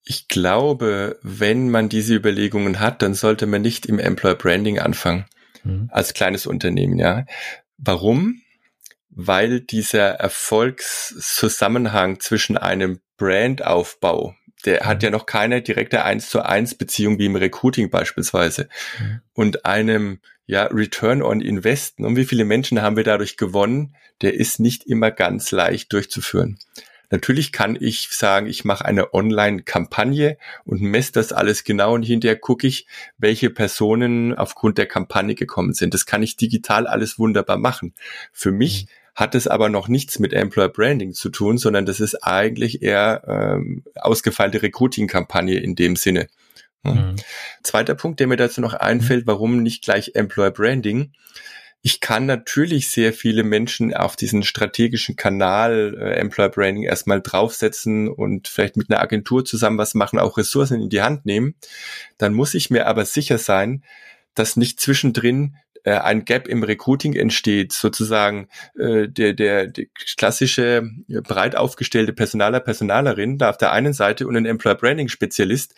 [0.05, 5.25] Ich glaube, wenn man diese Überlegungen hat, dann sollte man nicht im Employer Branding anfangen,
[5.65, 5.89] mhm.
[5.91, 7.25] als kleines Unternehmen, ja.
[7.79, 8.41] Warum?
[9.11, 16.75] Weil dieser Erfolgszusammenhang zwischen einem Brandaufbau, der hat ja noch keine direkte eins zu eins
[16.75, 18.69] Beziehung wie im Recruiting beispielsweise.
[18.99, 19.21] Mhm.
[19.33, 21.99] Und einem ja, Return on Invest.
[21.99, 23.97] Und wie viele Menschen haben wir dadurch gewonnen?
[24.23, 26.59] Der ist nicht immer ganz leicht durchzuführen.
[27.11, 32.37] Natürlich kann ich sagen, ich mache eine Online-Kampagne und messe das alles genau und hinterher
[32.37, 35.95] gucke ich, welche Personen aufgrund der Kampagne gekommen sind.
[35.95, 37.95] Das kann ich digital alles wunderbar machen.
[38.33, 42.01] Für mich mhm hat es aber noch nichts mit Employer Branding zu tun, sondern das
[42.01, 46.29] ist eigentlich eher ähm, ausgefeilte Recruiting-Kampagne in dem Sinne.
[46.83, 47.17] Mhm.
[47.63, 49.31] Zweiter Punkt, der mir dazu noch einfällt, mhm.
[49.31, 51.13] warum nicht gleich Employer Branding?
[51.81, 58.09] Ich kann natürlich sehr viele Menschen auf diesen strategischen Kanal äh, Employer Branding erstmal draufsetzen
[58.09, 61.55] und vielleicht mit einer Agentur zusammen was machen, auch Ressourcen in die Hand nehmen.
[62.19, 63.83] Dann muss ich mir aber sicher sein,
[64.35, 70.90] dass nicht zwischendrin äh, ein Gap im Recruiting entsteht, sozusagen äh, der, der, der klassische
[71.09, 75.77] äh, breit aufgestellte Personaler, Personalerin da auf der einen Seite und ein Employer Branding Spezialist,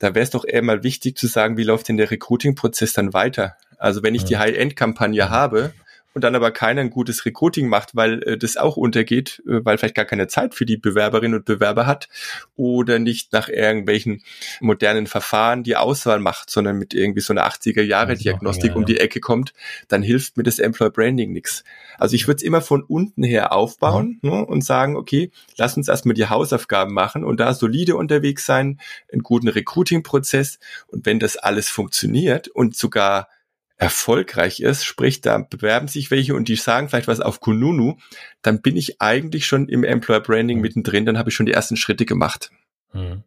[0.00, 3.12] da wäre es doch eher mal wichtig zu sagen, wie läuft denn der Recruiting-Prozess dann
[3.12, 3.56] weiter?
[3.78, 5.72] Also wenn ich die High-End-Kampagne habe
[6.14, 9.76] und dann aber keiner ein gutes Recruiting macht, weil äh, das auch untergeht, äh, weil
[9.78, 12.08] vielleicht gar keine Zeit für die Bewerberinnen und Bewerber hat
[12.56, 14.22] oder nicht nach irgendwelchen
[14.60, 18.86] modernen Verfahren die Auswahl macht, sondern mit irgendwie so einer 80er Jahre Diagnostik ja, um
[18.86, 19.52] die Ecke kommt,
[19.88, 21.64] dann hilft mir das Employer Branding nichts.
[21.98, 24.30] Also ich würde es immer von unten her aufbauen ja.
[24.30, 28.80] ne, und sagen, okay, lass uns erstmal die Hausaufgaben machen und da solide unterwegs sein,
[29.12, 33.28] einen guten Recruiting-Prozess und wenn das alles funktioniert und sogar
[33.76, 37.96] erfolgreich ist, sprich, da bewerben sich welche und die sagen vielleicht was auf Kununu,
[38.42, 40.62] dann bin ich eigentlich schon im Employer Branding mhm.
[40.62, 42.50] mittendrin, dann habe ich schon die ersten Schritte gemacht.
[42.92, 43.24] Mhm.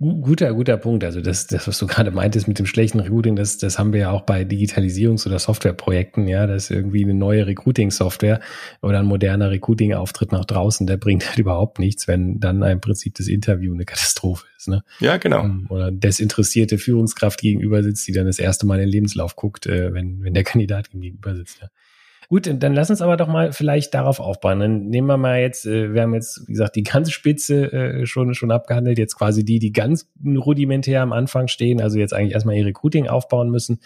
[0.00, 1.04] Guter, guter Punkt.
[1.04, 4.00] Also das, das, was du gerade meintest mit dem schlechten Recruiting, das, das haben wir
[4.00, 8.40] ja auch bei Digitalisierungs- oder Softwareprojekten, ja, das ist irgendwie eine neue Recruiting-Software
[8.82, 13.14] oder ein moderner Recruiting-Auftritt nach draußen, der bringt halt überhaupt nichts, wenn dann im Prinzip
[13.14, 14.66] das Interview eine Katastrophe ist.
[14.66, 14.82] Ne?
[14.98, 15.44] Ja, genau.
[15.44, 19.66] Ähm, oder desinteressierte Führungskraft gegenüber sitzt, die dann das erste Mal in den Lebenslauf guckt,
[19.66, 21.60] äh, wenn, wenn der Kandidat gegenüber sitzt.
[21.62, 21.68] Ja.
[22.28, 24.60] Gut, dann lass uns aber doch mal vielleicht darauf aufbauen.
[24.60, 28.06] Dann nehmen wir mal jetzt, äh, wir haben jetzt, wie gesagt, die ganze Spitze äh,
[28.06, 32.34] schon, schon abgehandelt, jetzt quasi die, die ganz rudimentär am Anfang stehen, also jetzt eigentlich
[32.34, 33.80] erstmal ihr Recruiting aufbauen müssen.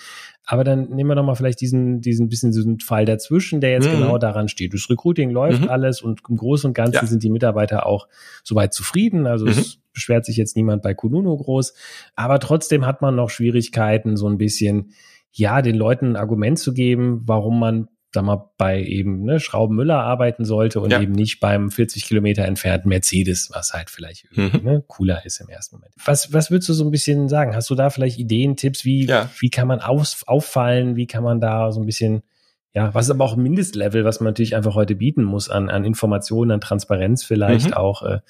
[0.45, 3.87] Aber dann nehmen wir doch mal vielleicht diesen, diesen bisschen diesen Fall dazwischen, der jetzt
[3.87, 3.99] mhm.
[3.99, 4.73] genau daran steht.
[4.73, 5.69] Das Recruiting läuft mhm.
[5.69, 7.07] alles und im Großen und Ganzen ja.
[7.07, 8.09] sind die Mitarbeiter auch
[8.43, 9.27] soweit zufrieden.
[9.27, 9.53] Also mhm.
[9.53, 11.75] es beschwert sich jetzt niemand bei Kununu groß.
[12.15, 14.93] Aber trotzdem hat man noch Schwierigkeiten, so ein bisschen,
[15.33, 19.99] ja, den Leuten ein Argument zu geben, warum man sag mal, bei eben ne, Schraubenmüller
[19.99, 21.01] arbeiten sollte und ja.
[21.01, 24.61] eben nicht beim 40 Kilometer entfernten Mercedes, was halt vielleicht mhm.
[24.63, 25.93] ne, cooler ist im ersten Moment.
[26.05, 27.55] Was, was würdest du so ein bisschen sagen?
[27.55, 29.29] Hast du da vielleicht Ideen, Tipps, wie, ja.
[29.39, 30.97] wie kann man aus, auffallen?
[30.97, 32.23] Wie kann man da so ein bisschen,
[32.73, 35.69] ja, was ist aber auch ein Mindestlevel, was man natürlich einfach heute bieten muss an,
[35.69, 37.75] an Informationen, an Transparenz vielleicht mhm.
[37.75, 38.21] auch, äh,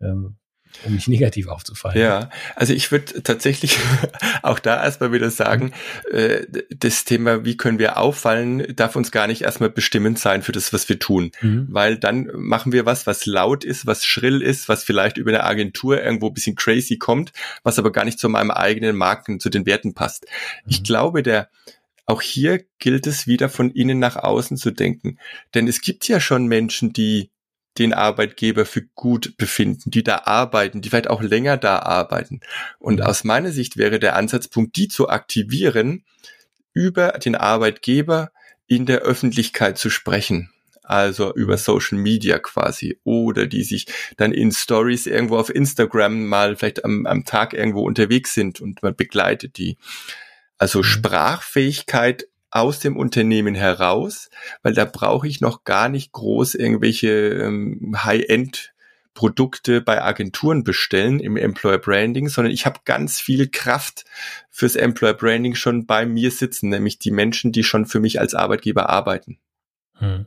[0.00, 0.37] ähm,
[0.84, 2.00] um nicht negativ aufzufallen.
[2.00, 3.78] Ja, also ich würde tatsächlich
[4.42, 5.72] auch da erstmal wieder sagen,
[6.10, 10.52] äh, das Thema, wie können wir auffallen, darf uns gar nicht erstmal bestimmend sein für
[10.52, 11.32] das, was wir tun.
[11.40, 11.68] Mhm.
[11.70, 15.44] Weil dann machen wir was, was laut ist, was schrill ist, was vielleicht über eine
[15.44, 19.50] Agentur irgendwo ein bisschen crazy kommt, was aber gar nicht zu meinem eigenen Marken, zu
[19.50, 20.24] den Werten passt.
[20.24, 20.70] Mhm.
[20.70, 21.48] Ich glaube, der,
[22.06, 25.18] auch hier gilt es wieder von innen nach außen zu denken.
[25.54, 27.30] Denn es gibt ja schon Menschen, die
[27.76, 32.40] den Arbeitgeber für gut befinden, die da arbeiten, die vielleicht auch länger da arbeiten.
[32.78, 33.06] Und mhm.
[33.06, 36.04] aus meiner Sicht wäre der Ansatzpunkt, die zu aktivieren,
[36.72, 38.30] über den Arbeitgeber
[38.66, 40.50] in der Öffentlichkeit zu sprechen.
[40.82, 41.58] Also über.
[41.58, 42.98] Social Media quasi.
[43.04, 47.82] Oder die sich dann in Stories irgendwo auf Instagram mal vielleicht am, am Tag irgendwo
[47.82, 49.76] unterwegs sind und man begleitet die.
[50.56, 50.84] Also mhm.
[50.84, 54.30] Sprachfähigkeit aus dem Unternehmen heraus,
[54.62, 58.72] weil da brauche ich noch gar nicht groß irgendwelche ähm, High-End
[59.18, 64.04] Produkte bei Agenturen bestellen im Employer Branding, sondern ich habe ganz viel Kraft
[64.48, 68.34] fürs Employer Branding schon bei mir sitzen, nämlich die Menschen, die schon für mich als
[68.34, 69.38] Arbeitgeber arbeiten.
[69.94, 70.26] Hm.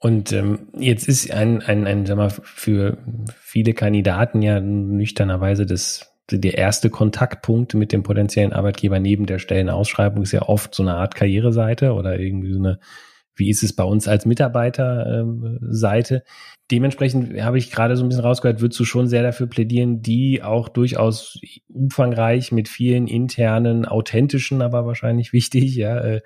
[0.00, 2.98] Und ähm, jetzt ist ein, ein, ein, sag mal, für
[3.38, 10.22] viele Kandidaten ja nüchternerweise das der erste Kontaktpunkt mit dem potenziellen Arbeitgeber neben der Stellenausschreibung
[10.22, 12.78] ist ja oft so eine Art Karriereseite oder irgendwie so eine
[13.40, 16.22] wie ist es bei uns als Mitarbeiterseite?
[16.70, 20.42] Dementsprechend habe ich gerade so ein bisschen rausgehört, würdest du schon sehr dafür plädieren, die
[20.42, 26.20] auch durchaus umfangreich mit vielen internen, authentischen, aber wahrscheinlich wichtig, ja, äh,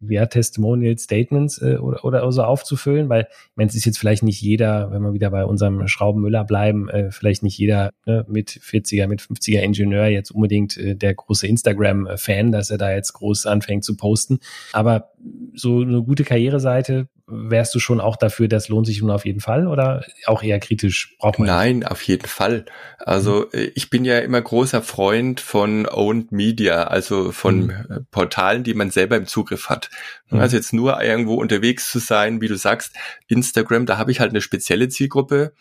[0.00, 4.40] ja, Testimonial Statements äh, oder, oder so aufzufüllen, weil ich es ist jetzt vielleicht nicht
[4.40, 9.06] jeder, wenn wir wieder bei unserem Schraubenmüller bleiben, äh, vielleicht nicht jeder ne, mit 40er,
[9.06, 13.84] mit 50er Ingenieur jetzt unbedingt äh, der große Instagram-Fan, dass er da jetzt groß anfängt
[13.84, 14.38] zu posten.
[14.72, 15.12] Aber
[15.54, 19.40] so eine gute Karriereseite wärst du schon auch dafür, das lohnt sich nun auf jeden
[19.40, 21.14] Fall oder auch eher kritisch?
[21.18, 22.64] Braucht man Nein, auf jeden Fall.
[22.98, 23.70] Also mhm.
[23.74, 28.06] ich bin ja immer großer Freund von Owned Media, also von mhm.
[28.10, 29.90] Portalen, die man selber im Zugriff hat.
[30.30, 30.40] Mhm.
[30.40, 32.94] Also jetzt nur irgendwo unterwegs zu sein, wie du sagst,
[33.28, 35.52] Instagram, da habe ich halt eine spezielle Zielgruppe.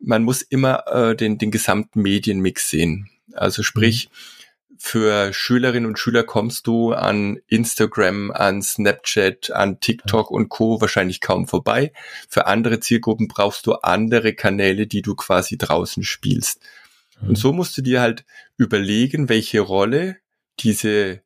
[0.00, 3.08] Man muss immer äh, den, den gesamten Medienmix sehen.
[3.32, 4.41] Also sprich, mhm
[4.84, 10.80] für Schülerinnen und Schüler kommst du an Instagram, an Snapchat, an TikTok und Co.
[10.80, 11.92] wahrscheinlich kaum vorbei.
[12.28, 16.60] Für andere Zielgruppen brauchst du andere Kanäle, die du quasi draußen spielst.
[17.20, 17.36] Und mhm.
[17.36, 18.24] so musst du dir halt
[18.56, 20.16] überlegen, welche Rolle
[20.58, 21.22] diese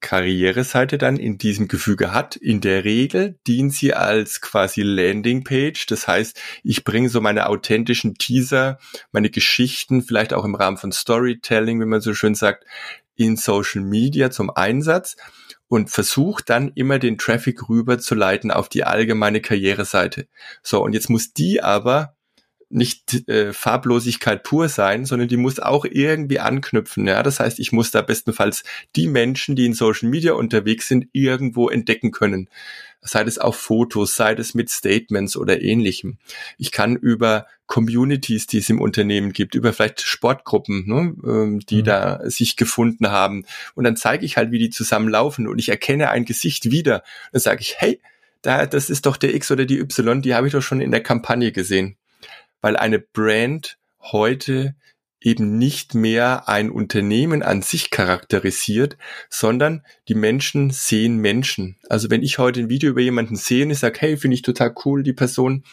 [0.00, 2.36] Karriereseite dann in diesem Gefüge hat.
[2.36, 5.86] In der Regel dient sie als quasi Landingpage.
[5.86, 8.78] Das heißt, ich bringe so meine authentischen Teaser,
[9.12, 12.64] meine Geschichten, vielleicht auch im Rahmen von Storytelling, wie man so schön sagt,
[13.16, 15.16] in Social Media zum Einsatz
[15.68, 20.26] und versuche dann immer den Traffic rüberzuleiten auf die allgemeine Karriereseite.
[20.62, 22.16] So, und jetzt muss die aber
[22.70, 27.06] nicht äh, Farblosigkeit pur sein, sondern die muss auch irgendwie anknüpfen.
[27.06, 28.62] Ja, das heißt, ich muss da bestenfalls
[28.96, 32.48] die Menschen, die in Social Media unterwegs sind, irgendwo entdecken können.
[33.02, 36.18] Sei es auf Fotos, sei es mit Statements oder ähnlichem.
[36.58, 41.80] Ich kann über Communities, die es im Unternehmen gibt, über vielleicht Sportgruppen, ne, ähm, die
[41.80, 41.84] mhm.
[41.84, 43.46] da sich gefunden haben.
[43.74, 47.02] Und dann zeige ich halt, wie die zusammenlaufen und ich erkenne ein Gesicht wieder.
[47.32, 48.00] Dann sage ich, hey,
[48.42, 50.90] da, das ist doch der X oder die Y, die habe ich doch schon in
[50.90, 51.96] der Kampagne gesehen
[52.60, 54.74] weil eine Brand heute
[55.20, 58.96] eben nicht mehr ein Unternehmen an sich charakterisiert,
[59.28, 61.76] sondern die Menschen sehen Menschen.
[61.88, 64.42] Also wenn ich heute ein Video über jemanden sehe und ich sage, hey, finde ich
[64.42, 65.64] total cool, die Person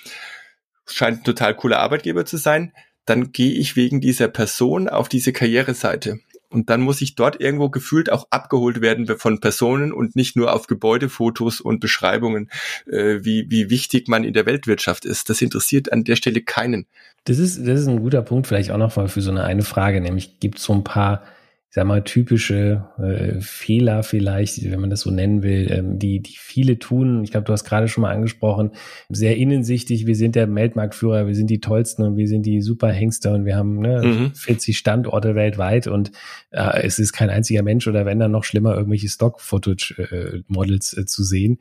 [0.85, 2.73] scheint ein total cooler Arbeitgeber zu sein,
[3.05, 6.19] dann gehe ich wegen dieser Person auf diese Karriereseite.
[6.49, 10.53] Und dann muss ich dort irgendwo gefühlt auch abgeholt werden von Personen und nicht nur
[10.53, 12.49] auf Gebäudefotos und Beschreibungen,
[12.85, 15.29] äh, wie, wie wichtig man in der Weltwirtschaft ist.
[15.29, 16.85] Das interessiert an der Stelle keinen.
[17.25, 19.63] Das ist, das ist ein guter Punkt, vielleicht auch noch mal für so eine eine
[19.63, 21.23] Frage, nämlich gibt es so ein paar
[21.69, 26.35] sag mal, typische äh, Fehler vielleicht, wenn man das so nennen will, ähm, die, die
[26.37, 27.23] viele tun.
[27.23, 28.71] Ich glaube, du hast gerade schon mal angesprochen,
[29.09, 32.89] sehr innensichtig, wir sind der Weltmarktführer, wir sind die tollsten und wir sind die super
[32.89, 34.31] Hengste und wir haben ne, mhm.
[34.33, 36.13] 40 Standorte weltweit und
[36.51, 41.23] äh, es ist kein einziger Mensch oder wenn dann noch schlimmer, irgendwelche Stock-Footage-Models äh, zu
[41.23, 41.59] sehen.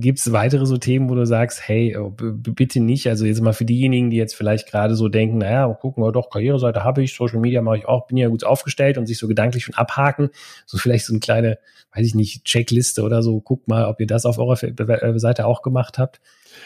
[0.00, 3.52] Gibt es weitere so Themen, wo du sagst, hey, oh, bitte nicht, also jetzt mal
[3.52, 7.14] für diejenigen, die jetzt vielleicht gerade so denken, naja, gucken wir doch, Karriereseite habe ich,
[7.14, 10.30] Social Media mache ich auch, bin ja gut aufgestellt und sich so gedanklich schon abhaken.
[10.64, 11.58] So vielleicht so eine kleine,
[11.94, 13.40] weiß ich nicht, Checkliste oder so.
[13.40, 16.20] Guckt mal, ob ihr das auf eurer Seite auch gemacht habt.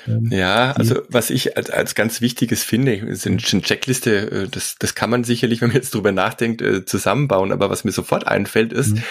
[0.07, 4.77] Ähm, ja, also was ich als, als ganz wichtiges finde, sind eine Checkliste, äh, das,
[4.79, 7.53] das kann man sicherlich, wenn man jetzt drüber nachdenkt, äh, zusammenbauen.
[7.53, 9.03] Aber was mir sofort einfällt, ist, mhm.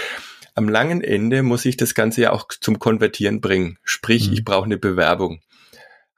[0.55, 3.77] am langen Ende muss ich das Ganze ja auch zum Konvertieren bringen.
[3.83, 4.33] Sprich, mhm.
[4.33, 5.41] ich brauche eine Bewerbung.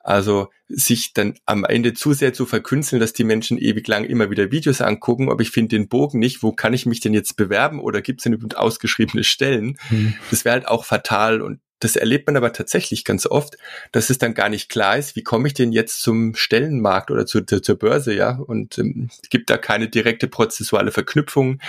[0.03, 4.29] Also sich dann am Ende zu sehr zu verkünsteln, dass die Menschen ewig lang immer
[4.29, 7.35] wieder Videos angucken, aber ich finde den Bogen nicht, wo kann ich mich denn jetzt
[7.35, 9.77] bewerben oder gibt es denn überhaupt ausgeschriebene Stellen?
[9.89, 10.15] Mhm.
[10.29, 13.57] Das wäre halt auch fatal und das erlebt man aber tatsächlich ganz oft,
[13.91, 17.25] dass es dann gar nicht klar ist, wie komme ich denn jetzt zum Stellenmarkt oder
[17.25, 18.37] zu, zu, zur Börse, ja?
[18.37, 21.59] Und ähm, gibt da keine direkte prozessuale Verknüpfung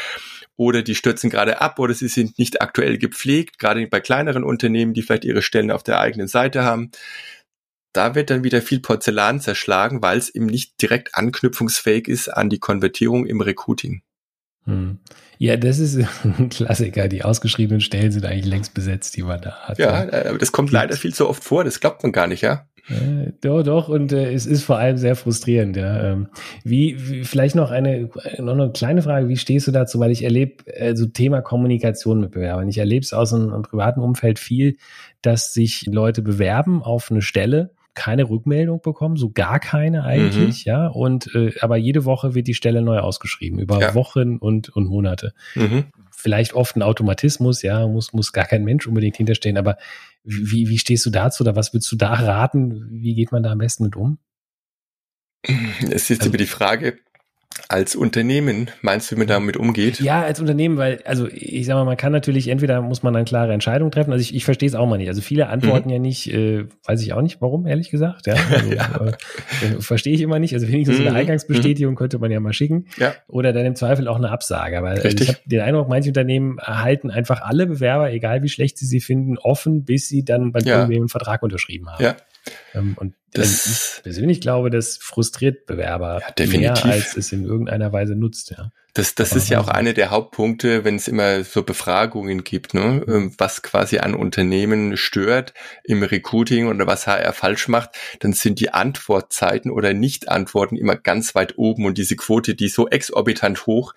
[0.57, 4.93] oder die stürzen gerade ab oder sie sind nicht aktuell gepflegt, gerade bei kleineren Unternehmen,
[4.93, 6.91] die vielleicht ihre Stellen auf der eigenen Seite haben
[7.93, 12.51] da wird dann wieder viel Porzellan zerschlagen, weil es eben nicht direkt anknüpfungsfähig ist an
[12.51, 14.03] die Konvertierung im Recruiting.
[14.65, 14.99] Hm.
[15.39, 17.09] Ja, das ist ein Klassiker.
[17.09, 19.79] Die ausgeschriebenen Stellen sind eigentlich längst besetzt, die man da hat.
[19.79, 21.65] Ja, äh, aber das kommt leider viel zu oft vor.
[21.65, 22.67] Das glaubt man gar nicht, ja.
[22.89, 26.13] Äh, doch, doch, und äh, es ist vor allem sehr frustrierend, ja.
[26.13, 26.29] Ähm,
[26.65, 30.01] wie, wie, vielleicht noch eine, noch eine kleine Frage, wie stehst du dazu?
[30.01, 32.69] Weil ich erlebe äh, so Thema Kommunikation mit Bewerbern.
[32.69, 34.77] Ich erlebe es aus einem, einem privaten Umfeld viel,
[35.23, 40.71] dass sich Leute bewerben auf eine Stelle keine Rückmeldung bekommen, so gar keine eigentlich, mhm.
[40.71, 40.87] ja.
[40.87, 43.95] Und äh, aber jede Woche wird die Stelle neu ausgeschrieben, über ja.
[43.95, 45.35] Wochen und, und Monate.
[45.55, 45.85] Mhm.
[46.11, 49.77] vielleicht oft ein Automatismus, ja, muss, muss gar kein Mensch unbedingt hinterstehen, aber
[50.25, 52.89] wie, wie stehst du dazu oder was würdest du da raten?
[52.91, 54.19] Wie geht man da am besten mit um?
[55.91, 56.99] Es ist also, über die Frage,
[57.69, 60.01] als Unternehmen meinst du, wie man damit umgeht?
[60.01, 63.25] Ja, als Unternehmen, weil, also ich sag mal, man kann natürlich, entweder muss man eine
[63.25, 64.13] klare Entscheidung treffen.
[64.13, 65.09] Also ich, ich verstehe es auch mal nicht.
[65.09, 65.95] Also viele antworten mhm.
[65.95, 68.27] ja nicht, äh, weiß ich auch nicht, warum, ehrlich gesagt.
[68.27, 69.07] Ja, also, ja.
[69.63, 70.55] Äh, verstehe ich immer nicht.
[70.55, 71.09] Also wenigstens mhm.
[71.09, 71.99] eine Eingangsbestätigung mhm.
[71.99, 72.87] könnte man ja mal schicken.
[72.99, 73.15] Ja.
[73.29, 74.79] Oder dann im Zweifel auch eine Absage.
[74.79, 78.79] Aber also ich habe den Eindruck, manche Unternehmen erhalten einfach alle Bewerber, egal wie schlecht
[78.79, 80.85] sie sie finden, offen, bis sie dann beim ja.
[80.85, 82.05] einen Vertrag unterschrieben haben.
[82.05, 82.17] Ja.
[82.75, 87.93] Ähm, und das, ich persönlich glaube, das frustriert Bewerber ja, mehr, als es in irgendeiner
[87.93, 88.51] Weise nutzt.
[88.51, 88.71] Ja.
[88.95, 93.03] Das, das ist ja auch einer der Hauptpunkte, wenn es immer so Befragungen gibt, ne?
[93.09, 98.61] Ähm, was quasi an Unternehmen stört im Recruiting oder was HR falsch macht, dann sind
[98.61, 103.65] die Antwortzeiten oder Nicht-Antworten immer ganz weit oben und diese Quote, die ist so exorbitant
[103.65, 103.95] hoch.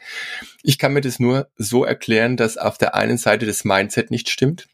[0.64, 4.30] Ich kann mir das nur so erklären, dass auf der einen Seite das Mindset nicht
[4.30, 4.66] stimmt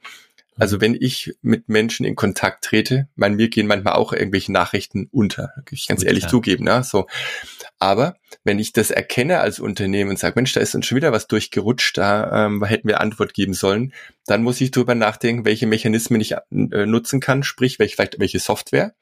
[0.61, 5.09] also wenn ich mit Menschen in Kontakt trete, mein, mir gehen manchmal auch irgendwelche Nachrichten
[5.11, 6.29] unter, ich ganz Gut, ehrlich ja.
[6.29, 6.83] zugeben, ne?
[6.83, 7.07] so.
[7.79, 11.11] Aber wenn ich das erkenne als Unternehmen und sage, Mensch, da ist uns schon wieder
[11.11, 13.91] was durchgerutscht, da ähm, hätten wir Antwort geben sollen,
[14.27, 18.37] dann muss ich drüber nachdenken, welche Mechanismen ich äh, nutzen kann, sprich, welche, vielleicht welche
[18.37, 18.93] Software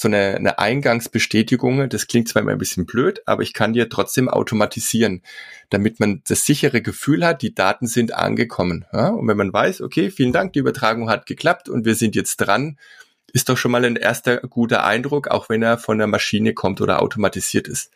[0.00, 3.88] so eine, eine Eingangsbestätigung, das klingt zwar immer ein bisschen blöd, aber ich kann dir
[3.88, 5.24] trotzdem automatisieren,
[5.70, 8.84] damit man das sichere Gefühl hat, die Daten sind angekommen.
[8.92, 9.08] Ja?
[9.08, 12.36] Und wenn man weiß, okay, vielen Dank, die Übertragung hat geklappt und wir sind jetzt
[12.36, 12.78] dran,
[13.32, 16.80] ist doch schon mal ein erster guter Eindruck, auch wenn er von der Maschine kommt
[16.80, 17.90] oder automatisiert ist.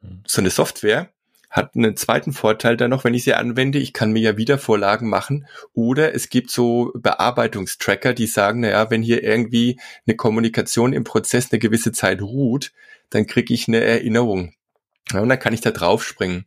[0.00, 0.22] Hm.
[0.26, 1.10] So eine Software,
[1.56, 4.58] hat einen zweiten Vorteil dann noch, wenn ich sie anwende, ich kann mir ja wieder
[4.58, 10.92] Vorlagen machen oder es gibt so Bearbeitungstracker, die sagen, naja, wenn hier irgendwie eine Kommunikation
[10.92, 12.72] im Prozess eine gewisse Zeit ruht,
[13.08, 14.52] dann kriege ich eine Erinnerung.
[15.12, 16.44] Ja, und dann kann ich da drauf springen.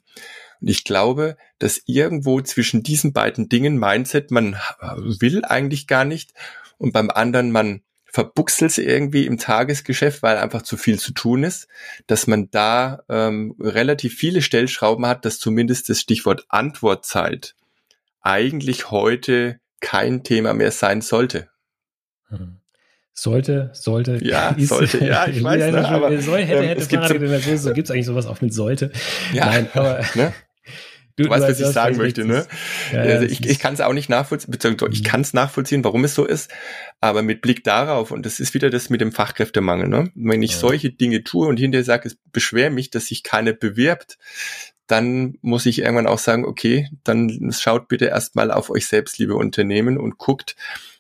[0.62, 4.58] Und ich glaube, dass irgendwo zwischen diesen beiden Dingen Mindset, man
[4.96, 6.34] will eigentlich gar nicht
[6.78, 11.68] und beim anderen man verbuchselt irgendwie im Tagesgeschäft, weil einfach zu viel zu tun ist,
[12.08, 17.56] dass man da ähm, relativ viele Stellschrauben hat, dass zumindest das Stichwort Antwortzeit
[18.22, 21.50] eigentlich heute kein Thema mehr sein sollte.
[22.28, 22.58] Hm.
[23.14, 24.20] Sollte, sollte.
[24.24, 27.74] Ja, ist, sollte, ja, ich weiß, ne, aber soll, hätte, hätte, ähm, es gibt so,
[27.74, 28.92] gibt's eigentlich sowas auch mit sollte.
[29.34, 30.34] Ja, Nein, aber, ne?
[31.20, 32.48] Du, du weißt, was ich sagen möchte, ne?
[32.94, 35.06] Ja, also ich, ich kann es auch nicht nachvollziehen, beziehungsweise ich mhm.
[35.06, 36.50] kann es nachvollziehen, warum es so ist,
[37.02, 40.12] aber mit Blick darauf, und das ist wieder das mit dem Fachkräftemangel, ne?
[40.16, 40.58] Wenn ich ja.
[40.60, 44.18] solche Dinge tue und hinterher sage, es beschwere mich, dass sich keiner bewirbt,
[44.88, 49.36] dann muss ich irgendwann auch sagen, okay, dann schaut bitte erstmal auf euch selbst, liebe
[49.36, 50.56] Unternehmen, und guckt,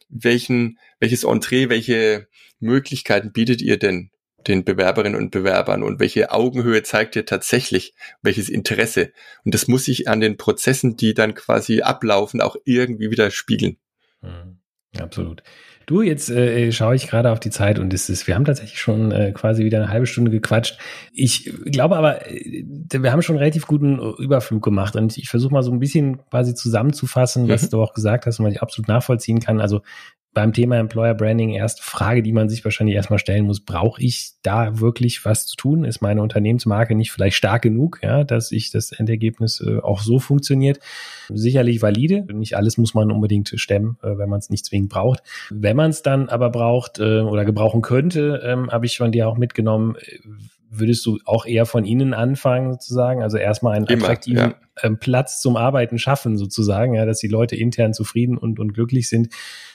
[0.09, 2.27] welchen, welches Entree, welche
[2.59, 4.11] Möglichkeiten bietet ihr denn
[4.47, 9.11] den Bewerberinnen und Bewerbern und welche Augenhöhe zeigt ihr tatsächlich, welches Interesse.
[9.45, 13.77] Und das muss sich an den Prozessen, die dann quasi ablaufen, auch irgendwie wieder spiegeln.
[14.21, 14.59] Mhm.
[14.97, 15.43] Absolut.
[15.85, 18.79] Du, jetzt äh, schaue ich gerade auf die Zeit und es ist, wir haben tatsächlich
[18.79, 20.77] schon äh, quasi wieder eine halbe Stunde gequatscht.
[21.11, 25.51] Ich glaube aber, äh, wir haben schon einen relativ guten Überflug gemacht und ich versuche
[25.51, 27.69] mal so ein bisschen quasi zusammenzufassen, was mhm.
[27.71, 29.59] du auch gesagt hast und was ich absolut nachvollziehen kann.
[29.59, 29.81] Also
[30.33, 34.33] beim Thema Employer Branding erste Frage, die man sich wahrscheinlich erstmal stellen muss, brauche ich
[34.43, 35.83] da wirklich was zu tun?
[35.83, 40.19] Ist meine Unternehmensmarke nicht vielleicht stark genug, ja, dass ich das Endergebnis äh, auch so
[40.19, 40.79] funktioniert?
[41.29, 42.25] Sicherlich valide.
[42.33, 45.23] Nicht alles muss man unbedingt stemmen, äh, wenn man es nicht zwingend braucht.
[45.49, 49.27] Wenn man es dann aber braucht äh, oder gebrauchen könnte, ähm, habe ich von dir
[49.27, 50.19] auch mitgenommen, äh,
[50.71, 53.23] würdest du auch eher von ihnen anfangen sozusagen?
[53.23, 54.55] Also erstmal einen Immer, attraktiven ja.
[54.83, 59.09] Ähm, Platz zum Arbeiten schaffen sozusagen, ja, dass die Leute intern zufrieden und, und glücklich
[59.09, 59.29] sind.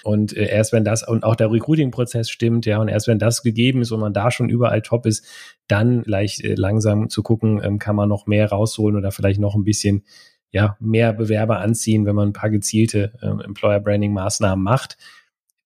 [0.05, 3.43] Und äh, erst wenn das und auch der Recruiting-Prozess stimmt, ja, und erst wenn das
[3.43, 5.27] gegeben ist und man da schon überall top ist,
[5.67, 9.55] dann vielleicht äh, langsam zu gucken, ähm, kann man noch mehr rausholen oder vielleicht noch
[9.55, 10.05] ein bisschen
[10.51, 14.97] ja, mehr Bewerber anziehen, wenn man ein paar gezielte äh, Employer-Branding-Maßnahmen macht.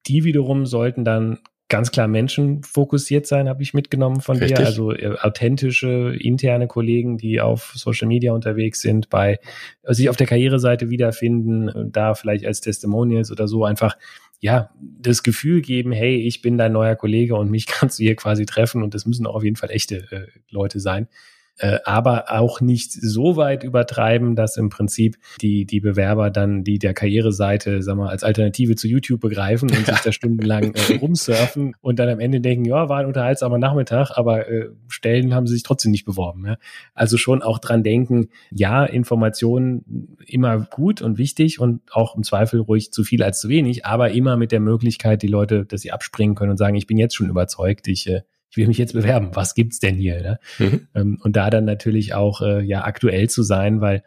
[0.07, 4.59] Die wiederum sollten dann ganz klar menschenfokussiert sein, habe ich mitgenommen von Richtig.
[4.59, 4.67] dir.
[4.67, 9.39] Also äh, authentische interne Kollegen, die auf Social Media unterwegs sind, bei
[9.83, 13.97] also sich auf der Karriereseite wiederfinden, äh, da vielleicht als Testimonials oder so einfach
[14.41, 18.17] ja das Gefühl geben, hey, ich bin dein neuer Kollege und mich kannst du hier
[18.17, 21.09] quasi treffen und das müssen auch auf jeden Fall echte äh, Leute sein
[21.59, 26.79] äh, aber auch nicht so weit übertreiben, dass im Prinzip die, die Bewerber dann die
[26.79, 31.75] der Karriereseite, sag mal, als Alternative zu YouTube begreifen und sich da stundenlang äh, rumsurfen
[31.81, 35.55] und dann am Ende denken, ja, war ein unterhaltsamer Nachmittag, aber äh, Stellen haben sie
[35.55, 36.47] sich trotzdem nicht beworben.
[36.47, 36.57] Ja?
[36.95, 42.61] Also schon auch dran denken, ja, Informationen immer gut und wichtig und auch im Zweifel
[42.61, 45.93] ruhig zu viel als zu wenig, aber immer mit der Möglichkeit, die Leute, dass sie
[45.93, 48.95] abspringen können und sagen, ich bin jetzt schon überzeugt, ich äh, ich will mich jetzt
[48.95, 50.21] bewerben, was gibt's denn hier?
[50.21, 50.39] Ne?
[50.59, 50.89] Mhm.
[50.95, 54.03] Ähm, und da dann natürlich auch äh, ja aktuell zu sein, weil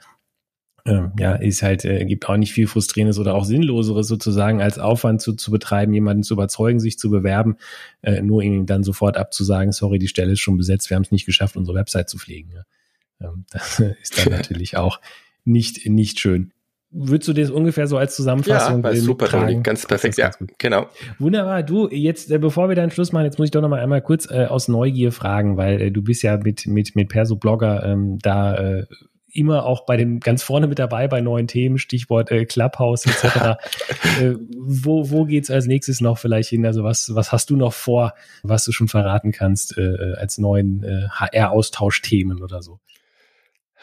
[0.86, 4.80] ähm, ja, ist halt, äh, gibt auch nicht viel Frustrierendes oder auch Sinnloseres sozusagen als
[4.80, 7.58] Aufwand zu, zu betreiben, jemanden zu überzeugen, sich zu bewerben,
[8.02, 11.12] äh, nur ihm dann sofort abzusagen, sorry, die Stelle ist schon besetzt, wir haben es
[11.12, 12.52] nicht geschafft, unsere Website zu pflegen.
[12.52, 13.28] Ja.
[13.28, 15.00] Ähm, das ist dann natürlich auch
[15.46, 16.52] nicht, nicht schön.
[16.94, 18.84] Würdest du das ungefähr so als Zusammenfassung?
[18.84, 19.62] Ja, super, Toni.
[19.62, 20.88] Ganz perfekt, ja, genau.
[21.20, 21.64] Wunderbar.
[21.64, 24.02] Du, jetzt, äh, bevor wir dann Schluss machen, jetzt muss ich doch noch mal einmal
[24.02, 28.20] kurz äh, aus Neugier fragen, weil äh, du bist ja mit, mit, mit Perso-Blogger ähm,
[28.20, 28.86] da äh,
[29.34, 33.26] immer auch bei dem ganz vorne mit dabei bei neuen Themen, Stichwort äh, Clubhouse etc.
[34.20, 36.66] äh, wo wo geht's als nächstes noch vielleicht hin?
[36.66, 38.14] Also was was hast du noch vor,
[38.44, 42.80] was du schon verraten kannst äh, äh als neuen äh, HR-Austauschthemen oder so?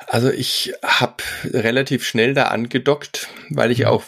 [0.06, 3.86] Also ich habe relativ schnell da angedockt, weil ich mhm.
[3.86, 4.04] auch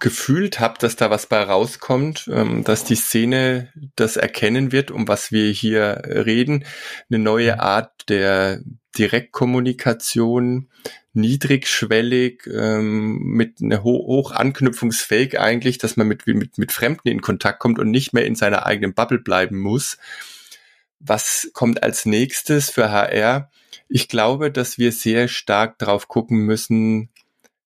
[0.00, 5.08] gefühlt habe, dass da was bei rauskommt, ähm, dass die Szene das erkennen wird, um
[5.08, 6.64] was wir hier reden.
[7.10, 7.60] Eine neue mhm.
[7.60, 8.60] Art der
[8.96, 10.68] Direktkommunikation,
[11.14, 17.20] niedrigschwellig, ähm, mit einer ho hoch anknüpfungsfähig eigentlich, dass man mit, mit, mit Fremden in
[17.20, 19.98] Kontakt kommt und nicht mehr in seiner eigenen Bubble bleiben muss.
[21.00, 23.50] Was kommt als nächstes für HR?
[23.88, 27.10] Ich glaube, dass wir sehr stark drauf gucken müssen,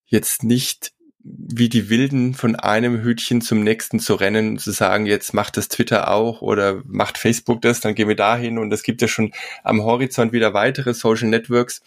[0.05, 5.33] jetzt nicht wie die Wilden von einem Hütchen zum nächsten zu rennen, zu sagen, jetzt
[5.33, 9.01] macht das Twitter auch oder macht Facebook das, dann gehen wir dahin und es gibt
[9.01, 11.81] ja schon am Horizont wieder weitere Social Networks.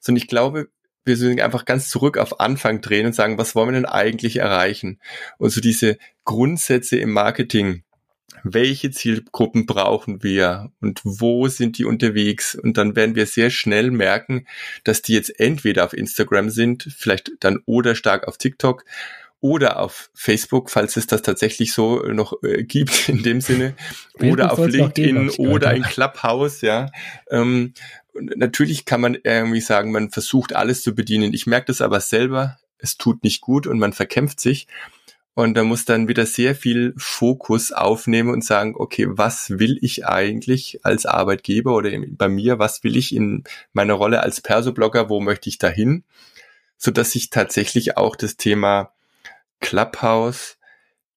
[0.00, 0.68] Sondern ich glaube,
[1.04, 4.36] wir sind einfach ganz zurück auf Anfang drehen und sagen, was wollen wir denn eigentlich
[4.36, 5.00] erreichen?
[5.38, 7.82] Und so diese Grundsätze im Marketing,
[8.44, 12.54] welche Zielgruppen brauchen wir und wo sind die unterwegs?
[12.54, 14.46] Und dann werden wir sehr schnell merken,
[14.84, 18.84] dass die jetzt entweder auf Instagram sind, vielleicht dann oder stark auf TikTok
[19.40, 23.74] oder auf Facebook, falls es das tatsächlich so noch äh, gibt in dem Sinne,
[24.22, 26.90] oder auf LinkedIn oder in Clubhouse, ja.
[27.28, 27.74] Ähm,
[28.14, 31.34] natürlich kann man irgendwie sagen, man versucht alles zu bedienen.
[31.34, 34.68] Ich merke das aber selber, es tut nicht gut und man verkämpft sich.
[35.34, 40.06] Und da muss dann wieder sehr viel Fokus aufnehmen und sagen, okay, was will ich
[40.06, 45.20] eigentlich als Arbeitgeber oder bei mir, was will ich in meiner Rolle als Persoblogger, wo
[45.20, 46.04] möchte ich dahin?
[46.76, 48.92] So dass ich tatsächlich auch das Thema
[49.60, 50.58] Clubhouse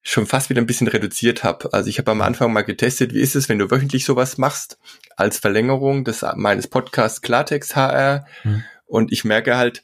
[0.02, 1.74] schon fast wieder ein bisschen reduziert habe.
[1.74, 4.78] Also ich habe am Anfang mal getestet, wie ist es, wenn du wöchentlich sowas machst,
[5.18, 8.26] als Verlängerung des meines Podcasts Klartext HR.
[8.44, 8.64] Mhm.
[8.86, 9.84] Und ich merke halt,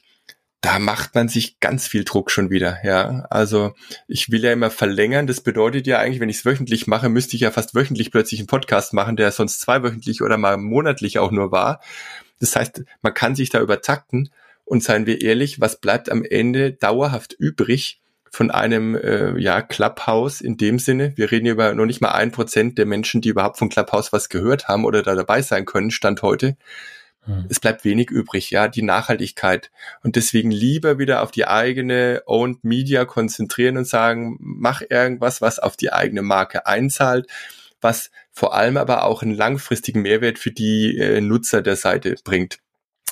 [0.62, 3.26] da macht man sich ganz viel Druck schon wieder, ja.
[3.30, 3.74] Also
[4.06, 5.26] ich will ja immer verlängern.
[5.26, 8.38] Das bedeutet ja eigentlich, wenn ich es wöchentlich mache, müsste ich ja fast wöchentlich plötzlich
[8.38, 11.80] einen Podcast machen, der sonst zweiwöchentlich oder mal monatlich auch nur war.
[12.38, 14.30] Das heißt, man kann sich da übertakten
[14.64, 18.00] und seien wir ehrlich, was bleibt am Ende dauerhaft übrig
[18.30, 21.12] von einem äh, ja Clubhouse in dem Sinne?
[21.16, 24.28] Wir reden über noch nicht mal ein Prozent der Menschen, die überhaupt von Clubhouse was
[24.28, 26.56] gehört haben oder da dabei sein können, stand heute.
[27.24, 27.46] Hm.
[27.48, 29.70] Es bleibt wenig übrig, ja, die Nachhaltigkeit.
[30.02, 35.58] Und deswegen lieber wieder auf die eigene Owned Media konzentrieren und sagen, mach irgendwas, was
[35.58, 37.26] auf die eigene Marke einzahlt,
[37.80, 42.58] was vor allem aber auch einen langfristigen Mehrwert für die äh, Nutzer der Seite bringt.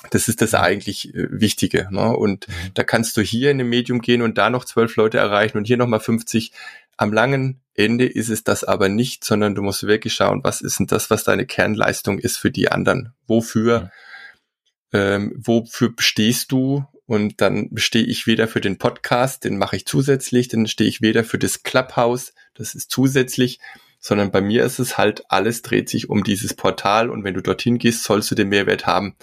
[0.09, 1.87] Das ist das eigentlich äh, Wichtige.
[1.91, 2.15] Ne?
[2.15, 2.53] Und mhm.
[2.73, 5.67] da kannst du hier in ein Medium gehen und da noch zwölf Leute erreichen und
[5.67, 6.51] hier nochmal 50.
[7.01, 10.77] Am langen Ende ist es das aber nicht, sondern du musst wirklich schauen, was ist
[10.77, 13.15] denn das, was deine Kernleistung ist für die anderen?
[13.25, 13.89] Wofür,
[14.93, 15.15] ja.
[15.15, 16.85] ähm, wofür stehst du?
[17.07, 21.01] Und dann stehe ich weder für den Podcast, den mache ich zusätzlich, dann stehe ich
[21.01, 23.59] weder für das Clubhouse, das ist zusätzlich,
[23.99, 27.41] sondern bei mir ist es halt, alles dreht sich um dieses Portal und wenn du
[27.41, 29.15] dorthin gehst, sollst du den Mehrwert haben.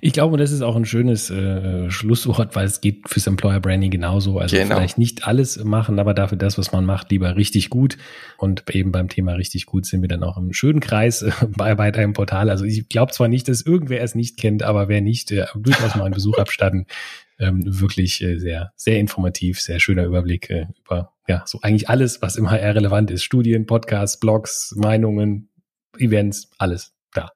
[0.00, 3.90] Ich glaube, das ist auch ein schönes äh, Schlusswort, weil es geht fürs Employer Branding
[3.90, 4.38] genauso.
[4.38, 4.76] Also genau.
[4.76, 7.98] vielleicht nicht alles machen, aber dafür das, was man macht, lieber richtig gut.
[8.38, 11.74] Und eben beim Thema richtig gut sind wir dann auch im schönen Kreis äh, bei,
[11.74, 12.50] bei deinem Portal.
[12.50, 15.94] Also ich glaube zwar nicht, dass irgendwer es nicht kennt, aber wer nicht, äh, durchaus
[15.94, 16.86] mal einen Besuch abstatten.
[17.38, 22.22] Ähm, wirklich äh, sehr, sehr informativ, sehr schöner Überblick äh, über ja so eigentlich alles,
[22.22, 23.22] was im HR relevant ist.
[23.24, 25.48] Studien, Podcasts, Blogs, Meinungen,
[25.98, 27.30] Events, alles da.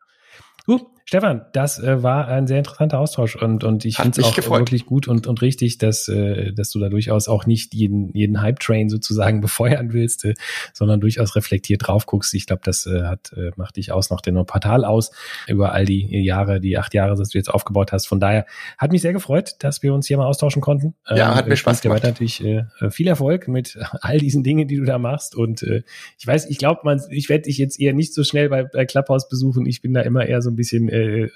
[0.66, 4.34] Gut, Stefan, das äh, war ein sehr interessanter Austausch und, und ich finde es auch
[4.34, 4.62] gefreut.
[4.62, 8.42] wirklich gut und, und richtig, dass, äh, dass du da durchaus auch nicht jeden, jeden
[8.42, 10.34] Hype-Train sozusagen befeuern willst, äh,
[10.72, 12.34] sondern durchaus reflektiert drauf guckst.
[12.34, 15.12] Ich glaube, das äh, hat, äh, macht dich aus noch den Portal aus
[15.46, 18.08] über all die Jahre, die acht Jahre, dass du jetzt aufgebaut hast.
[18.08, 18.44] Von daher
[18.76, 20.96] hat mich sehr gefreut, dass wir uns hier mal austauschen konnten.
[21.08, 21.98] Ja, ähm, hat mir Spaß gemacht.
[21.98, 25.36] Weiter natürlich äh, viel Erfolg mit all diesen Dingen, die du da machst.
[25.36, 25.84] Und äh,
[26.18, 28.86] ich weiß, ich glaube, man, ich werde dich jetzt eher nicht so schnell bei, bei
[28.86, 29.66] Clubhouse besuchen.
[29.66, 31.30] Ich bin da immer eher so ein bisschen äh,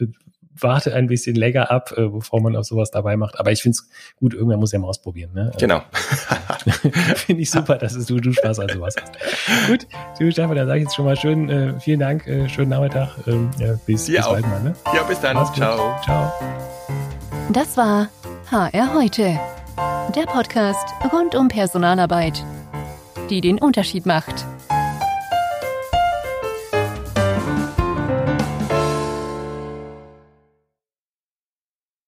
[0.63, 3.39] warte ein bisschen länger ab, äh, bevor man auch sowas dabei macht.
[3.39, 5.33] Aber ich finde es gut, irgendwer muss ja mal ausprobieren.
[5.33, 5.53] Ne?
[5.59, 5.83] Genau.
[7.17, 9.13] finde ich super, dass du, du Spaß an sowas hast.
[9.69, 9.87] gut,
[10.19, 13.11] du Stefan, dann sage ich jetzt schon mal schön, äh, vielen Dank, äh, schönen Nachmittag.
[13.27, 14.63] Ähm, ja, bis, bis bald mal.
[14.63, 14.75] Ne?
[14.95, 15.37] Ja, bis dann.
[15.55, 15.99] Ciao.
[16.03, 16.33] Ciao.
[17.53, 18.09] Das war
[18.51, 19.39] HR heute
[20.15, 22.45] Der Podcast rund um Personalarbeit,
[23.29, 24.45] die den Unterschied macht.